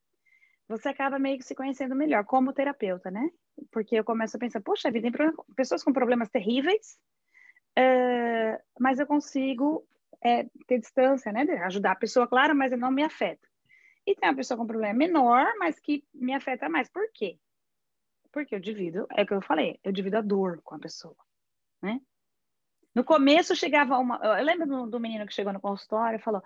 [0.68, 3.30] você acaba meio que se conhecendo melhor como terapeuta, né?
[3.72, 6.98] Porque eu começo a pensar, poxa vida, tem pessoas com problemas terríveis,
[7.78, 9.86] uh, mas eu consigo
[10.24, 11.42] é, ter distância, né?
[11.66, 13.48] Ajudar a pessoa, claro, mas não me afeta.
[14.06, 16.90] E tem uma pessoa com problema menor, mas que me afeta mais.
[16.90, 17.38] Por quê?
[18.32, 21.18] Porque eu divido, é o que eu falei, eu divido a dor com a pessoa,
[21.82, 22.00] né?
[22.94, 24.18] No começo chegava uma.
[24.18, 26.44] Eu lembro do, do menino que chegou no consultório e falou: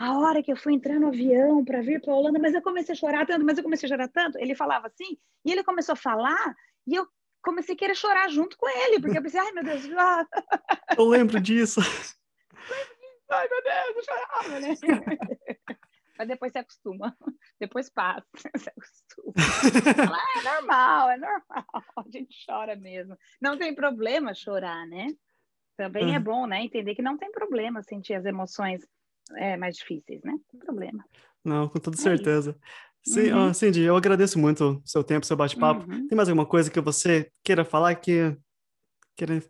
[0.00, 2.62] a hora que eu fui entrar no avião para vir para a Holanda, mas eu
[2.62, 4.38] comecei a chorar tanto, mas eu comecei a chorar tanto.
[4.38, 6.54] Ele falava assim, e ele começou a falar,
[6.86, 7.06] e eu
[7.42, 10.26] comecei a querer chorar junto com ele, porque eu pensei, ai meu Deus, ah.
[10.96, 11.80] eu lembro disso.
[13.30, 14.74] ai meu Deus, eu chorava, né?
[16.20, 17.16] mas depois se acostuma,
[17.58, 19.32] depois passa, se acostuma.
[19.96, 23.16] Fala, ah, é normal, é normal, a gente chora mesmo.
[23.40, 25.06] Não tem problema chorar, né?
[25.78, 26.14] Também uhum.
[26.14, 26.62] é bom, né?
[26.62, 28.86] Entender que não tem problema sentir as emoções
[29.34, 30.32] é, mais difíceis, né?
[30.32, 31.02] Não tem problema.
[31.42, 32.54] Não, com toda é certeza.
[33.02, 33.54] Sim, uhum.
[33.54, 35.90] Cindy, eu agradeço muito o seu tempo, seu bate-papo.
[35.90, 36.06] Uhum.
[36.06, 38.36] Tem mais alguma coisa que você queira falar que
[39.16, 39.42] queira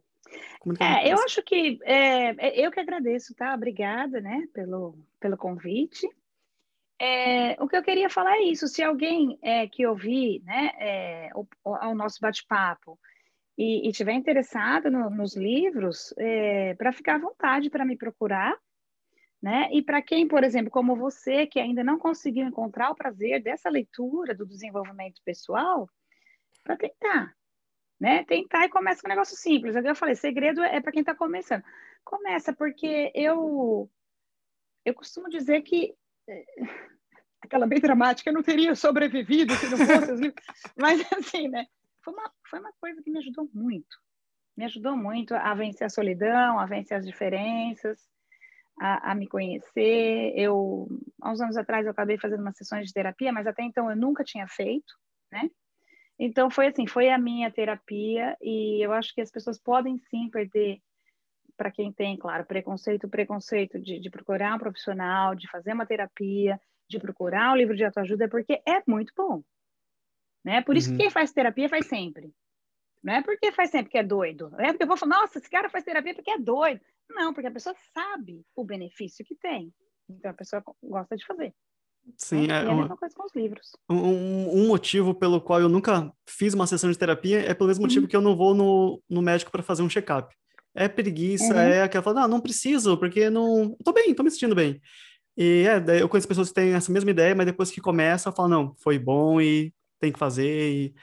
[0.79, 3.55] é, eu acho que é, é, eu que agradeço, tá?
[3.55, 6.07] Obrigada, né, pelo, pelo convite.
[7.03, 8.69] É, o que eu queria falar é isso.
[8.69, 13.01] Se alguém é, que ouvir né, é, o, o, nosso bate-papo
[13.57, 18.55] e, e tiver interessado no, nos livros, é, para ficar à vontade para me procurar.
[19.43, 19.71] Né?
[19.73, 23.71] E para quem, por exemplo, como você, que ainda não conseguiu encontrar o prazer dessa
[23.71, 25.89] leitura do desenvolvimento pessoal,
[26.63, 27.35] para tentar.
[27.99, 28.25] Né?
[28.25, 29.75] Tentar e começa com um negócio simples.
[29.75, 31.65] É eu falei, segredo é para quem está começando.
[32.05, 33.91] Começa, porque eu,
[34.85, 35.95] eu costumo dizer que
[37.41, 40.45] aquela bem dramática, eu não teria sobrevivido se não fosse os livros.
[40.77, 41.67] Mas, assim, né?
[42.03, 43.97] Foi uma, foi uma coisa que me ajudou muito.
[44.57, 47.99] Me ajudou muito a vencer a solidão, a vencer as diferenças,
[48.79, 50.33] a, a me conhecer.
[50.37, 50.89] Eu,
[51.21, 53.97] há uns anos atrás, eu acabei fazendo umas sessões de terapia, mas até então eu
[53.97, 54.95] nunca tinha feito,
[55.31, 55.51] né?
[56.19, 60.29] Então, foi assim, foi a minha terapia e eu acho que as pessoas podem sim
[60.29, 60.79] perder
[61.61, 66.59] para quem tem, claro, preconceito, preconceito de, de, procurar um profissional, de fazer uma terapia,
[66.89, 69.43] de procurar um livro de autoajuda, é porque é muito bom.
[70.43, 70.63] Né?
[70.63, 70.97] Por isso uhum.
[70.97, 72.33] que quem faz terapia faz sempre.
[73.03, 74.49] Não é porque faz sempre que é doido.
[74.49, 76.81] Não é porque eu vou falar, nossa, esse cara faz terapia porque é doido.
[77.11, 79.71] Não, porque a pessoa sabe o benefício que tem.
[80.09, 81.53] Então a pessoa gosta de fazer.
[82.17, 83.69] Sim, é, é a mesma coisa com os livros.
[83.87, 87.83] Um, um, motivo pelo qual eu nunca fiz uma sessão de terapia é pelo mesmo
[87.83, 88.09] motivo uhum.
[88.09, 90.35] que eu não vou no, no médico para fazer um check-up.
[90.75, 91.59] É preguiça, uhum.
[91.59, 93.77] é aquela fala, não, não preciso, porque não.
[93.85, 94.81] tô bem, tô me sentindo bem.
[95.37, 98.49] E é, eu conheço pessoas que têm essa mesma ideia, mas depois que começa, fala,
[98.49, 100.73] não, foi bom e tem que fazer.
[100.73, 100.95] E...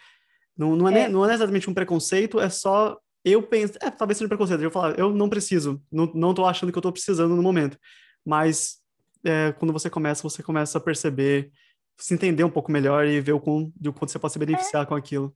[0.57, 1.09] Não, não, é, é.
[1.09, 4.71] não é exatamente um preconceito, é só eu penso, é, talvez seja um preconceito, eu
[4.71, 7.77] falar, eu não preciso, não, não tô achando que eu tô precisando no momento.
[8.25, 8.77] Mas
[9.23, 11.51] é, quando você começa, você começa a perceber,
[11.97, 14.83] se entender um pouco melhor e ver o quanto, o quanto você pode se beneficiar
[14.83, 14.85] é.
[14.85, 15.35] com aquilo.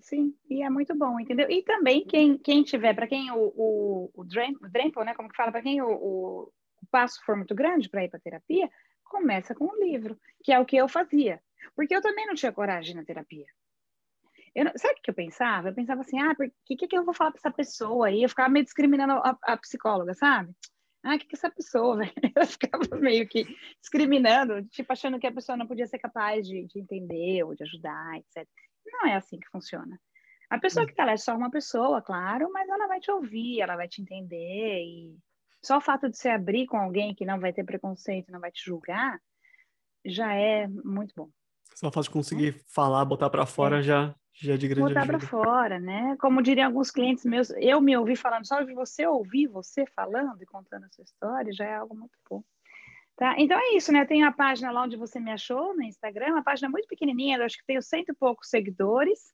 [0.00, 1.48] Sim, e é muito bom, entendeu?
[1.48, 5.52] E também quem, quem tiver, para quem o, o, o, Dremple, né, como que fala,
[5.52, 6.42] para quem o, o,
[6.82, 8.68] o, passo for muito grande para ir para terapia,
[9.04, 11.40] começa com o livro, que é o que eu fazia.
[11.76, 13.46] Porque eu também não tinha coragem na terapia.
[14.54, 15.68] Eu, sabe o que eu pensava?
[15.68, 18.22] Eu pensava assim, ah, o que, que, eu vou falar para essa pessoa aí?
[18.22, 20.52] Eu ficava meio discriminando a, a psicóloga, sabe?
[21.02, 22.12] Ah, o que, que essa pessoa, velho?
[22.36, 23.44] Eu ficava meio que
[23.80, 27.62] discriminando, tipo, achando que a pessoa não podia ser capaz de, de entender ou de
[27.62, 28.48] ajudar, etc.
[28.86, 30.00] Não é assim que funciona.
[30.50, 30.86] A pessoa hum.
[30.86, 33.88] que está lá é só uma pessoa, claro, mas ela vai te ouvir, ela vai
[33.88, 35.18] te entender e
[35.62, 38.52] só o fato de se abrir com alguém que não vai ter preconceito, não vai
[38.52, 39.18] te julgar,
[40.04, 41.30] já é muito bom.
[41.74, 42.60] Só o fato de conseguir é.
[42.68, 43.82] falar, botar para fora é.
[43.82, 46.16] já já é de grande botar para fora, né?
[46.18, 50.42] Como diriam alguns clientes meus, eu me ouvi falando, só de você ouvir você falando
[50.42, 52.42] e contando a sua história já é algo muito bom.
[53.16, 53.36] Tá?
[53.38, 54.04] Então é isso, né?
[54.04, 57.44] Tem a página lá onde você me achou no Instagram, uma página muito pequenininha, eu
[57.44, 59.32] acho que tenho cento e poucos seguidores,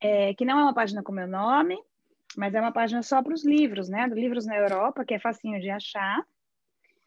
[0.00, 1.76] é, que não é uma página com meu nome,
[2.36, 4.08] mas é uma página só para os livros, né?
[4.08, 6.24] Do Livros na Europa, que é facinho de achar.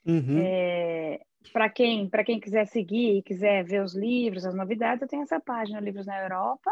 [0.05, 0.39] Uhum.
[0.39, 1.21] É,
[1.51, 5.39] para quem, quem quiser seguir e quiser ver os livros, as novidades, eu tenho essa
[5.39, 6.71] página, Livros na Europa.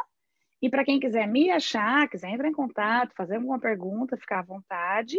[0.61, 4.43] E para quem quiser me achar, quiser entrar em contato, fazer alguma pergunta, ficar à
[4.43, 5.17] vontade.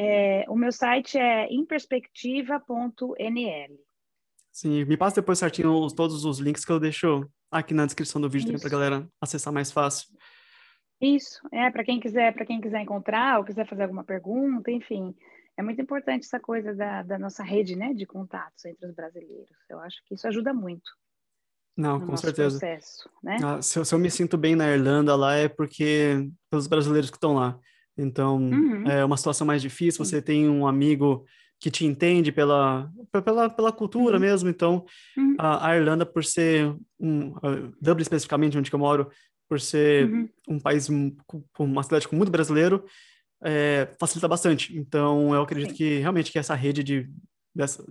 [0.00, 3.74] É, o meu site é imperspectiva.nl.
[4.52, 8.20] Sim, me passa depois certinho os, todos os links que eu deixo aqui na descrição
[8.20, 10.06] do vídeo para a galera acessar mais fácil.
[11.00, 15.16] Isso, é para quem quiser, para quem quiser encontrar ou quiser fazer alguma pergunta, enfim,
[15.56, 19.56] é muito importante essa coisa da, da nossa rede, né, de contatos entre os brasileiros.
[19.68, 20.88] Eu acho que isso ajuda muito.
[21.76, 22.56] Não, com certeza.
[22.56, 23.36] Processo, né?
[23.44, 27.10] ah, se, eu, se, eu, me sinto bem na Irlanda lá é porque pelos brasileiros
[27.10, 27.58] que estão lá.
[27.98, 28.88] Então, uhum.
[28.88, 31.26] é uma situação mais difícil, você tem um amigo
[31.60, 32.88] que te entende pela,
[33.24, 34.20] pela, pela cultura uhum.
[34.20, 34.48] mesmo.
[34.48, 34.86] Então,
[35.16, 35.34] uhum.
[35.38, 37.34] a, a, Irlanda, por ser um,
[37.80, 39.10] Dublin especificamente, onde eu moro,
[39.48, 40.28] por ser uhum.
[40.48, 40.88] um país,
[41.58, 42.84] uma cidade com muito brasileiro,
[43.42, 44.76] é, facilita bastante.
[44.76, 45.76] Então, eu acredito Sim.
[45.76, 47.08] que realmente que essa rede de
[47.54, 47.84] dessa,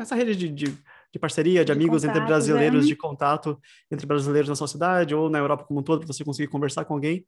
[0.00, 0.78] essa rede de, de,
[1.12, 2.88] de parceria, de, de amigos entre brasileiros, é.
[2.88, 3.60] de contato
[3.90, 6.84] entre brasileiros na sua cidade ou na Europa como um todo, para você conseguir conversar
[6.84, 7.24] com alguém,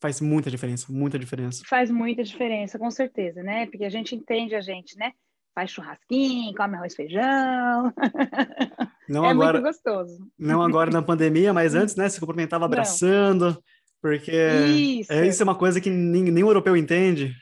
[0.00, 1.62] faz muita diferença, muita diferença.
[1.66, 3.66] Faz muita diferença, com certeza, né?
[3.66, 5.12] Porque a gente entende a gente, né?
[5.54, 7.92] Faz churrasquinho, come arroz feijão.
[9.08, 10.18] Não é agora, muito gostoso.
[10.38, 12.08] Não agora na pandemia, mas antes, né?
[12.08, 13.62] Se cumprimentava abraçando, não.
[14.02, 15.12] porque isso.
[15.12, 17.34] É, isso é uma coisa que o europeu entende.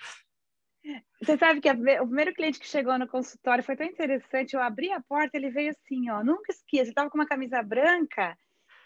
[1.20, 4.54] Você sabe que a, o primeiro cliente que chegou no consultório foi tão interessante.
[4.54, 6.84] Eu abri a porta, ele veio assim, ó, nunca esqueça.
[6.84, 8.36] Ele estava com uma camisa branca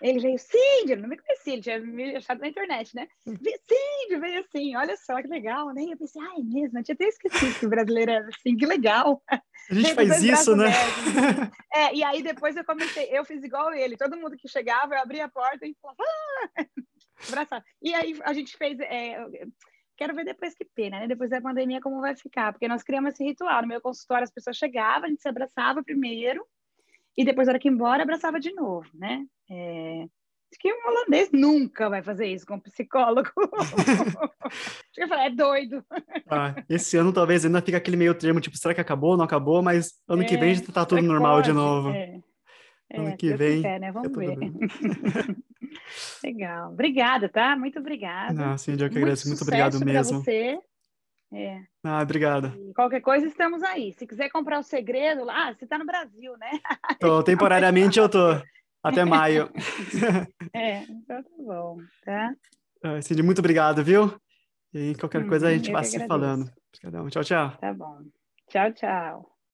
[0.03, 3.09] ele veio, Cindy, não me conhecia, ele tinha me achado na internet, né?
[3.25, 5.85] Cindy, veio assim, olha só que legal, né?
[5.85, 9.23] Eu pensei, ai, mesmo, eu tinha até esquecido que o brasileiro era assim, que legal.
[9.29, 10.67] A gente faz isso, né?
[11.73, 15.01] é, e aí depois eu comentei, eu fiz igual ele, todo mundo que chegava, eu
[15.01, 16.65] abria a porta e falava, ah!
[17.29, 17.65] abraçar.
[17.83, 19.25] E aí a gente fez, é,
[19.97, 21.07] quero ver depois que pena, né?
[21.07, 24.33] Depois da pandemia como vai ficar, porque nós criamos esse ritual, no meu consultório as
[24.33, 26.47] pessoas chegavam, a gente se abraçava primeiro,
[27.17, 29.25] e depois, na hora que ia embora, abraçava de novo, né?
[29.51, 30.05] É...
[30.53, 33.31] Acho que um holandês nunca vai fazer isso com um psicólogo.
[33.55, 33.75] Acho
[34.93, 35.85] que eu falei, é doido.
[36.29, 39.17] Ah, esse ano talvez ainda fica aquele meio termo, tipo, será que acabou?
[39.17, 39.63] Não acabou?
[39.63, 41.47] Mas ano é, que vem já tá tudo normal pode?
[41.49, 41.91] de novo.
[41.91, 42.21] É.
[42.93, 43.57] Ano é, que vem.
[43.57, 43.93] Quiser, né?
[43.93, 44.37] Vamos ver.
[46.25, 46.73] Legal.
[46.73, 47.57] Obrigada, tá?
[47.57, 48.53] Muito obrigada.
[48.53, 49.29] Ah, sim, eu que agradeço.
[49.29, 50.21] Muito obrigado mesmo.
[50.21, 50.59] você.
[51.33, 51.63] É.
[51.85, 52.53] Ah, obrigada.
[52.59, 53.93] E qualquer coisa, estamos aí.
[53.93, 56.51] Se quiser comprar o segredo lá, ah, você está no Brasil, né?
[56.99, 58.41] Tô, temporariamente eu tô.
[58.83, 59.51] Até maio.
[60.55, 62.35] é, então tá bom, tá?
[62.83, 64.19] Ah, Cindy, muito obrigado, viu?
[64.73, 66.51] E qualquer coisa a uhum, gente vai se falando.
[67.11, 67.57] Tchau, tchau.
[67.59, 68.03] Tá bom.
[68.49, 69.40] Tchau, tchau.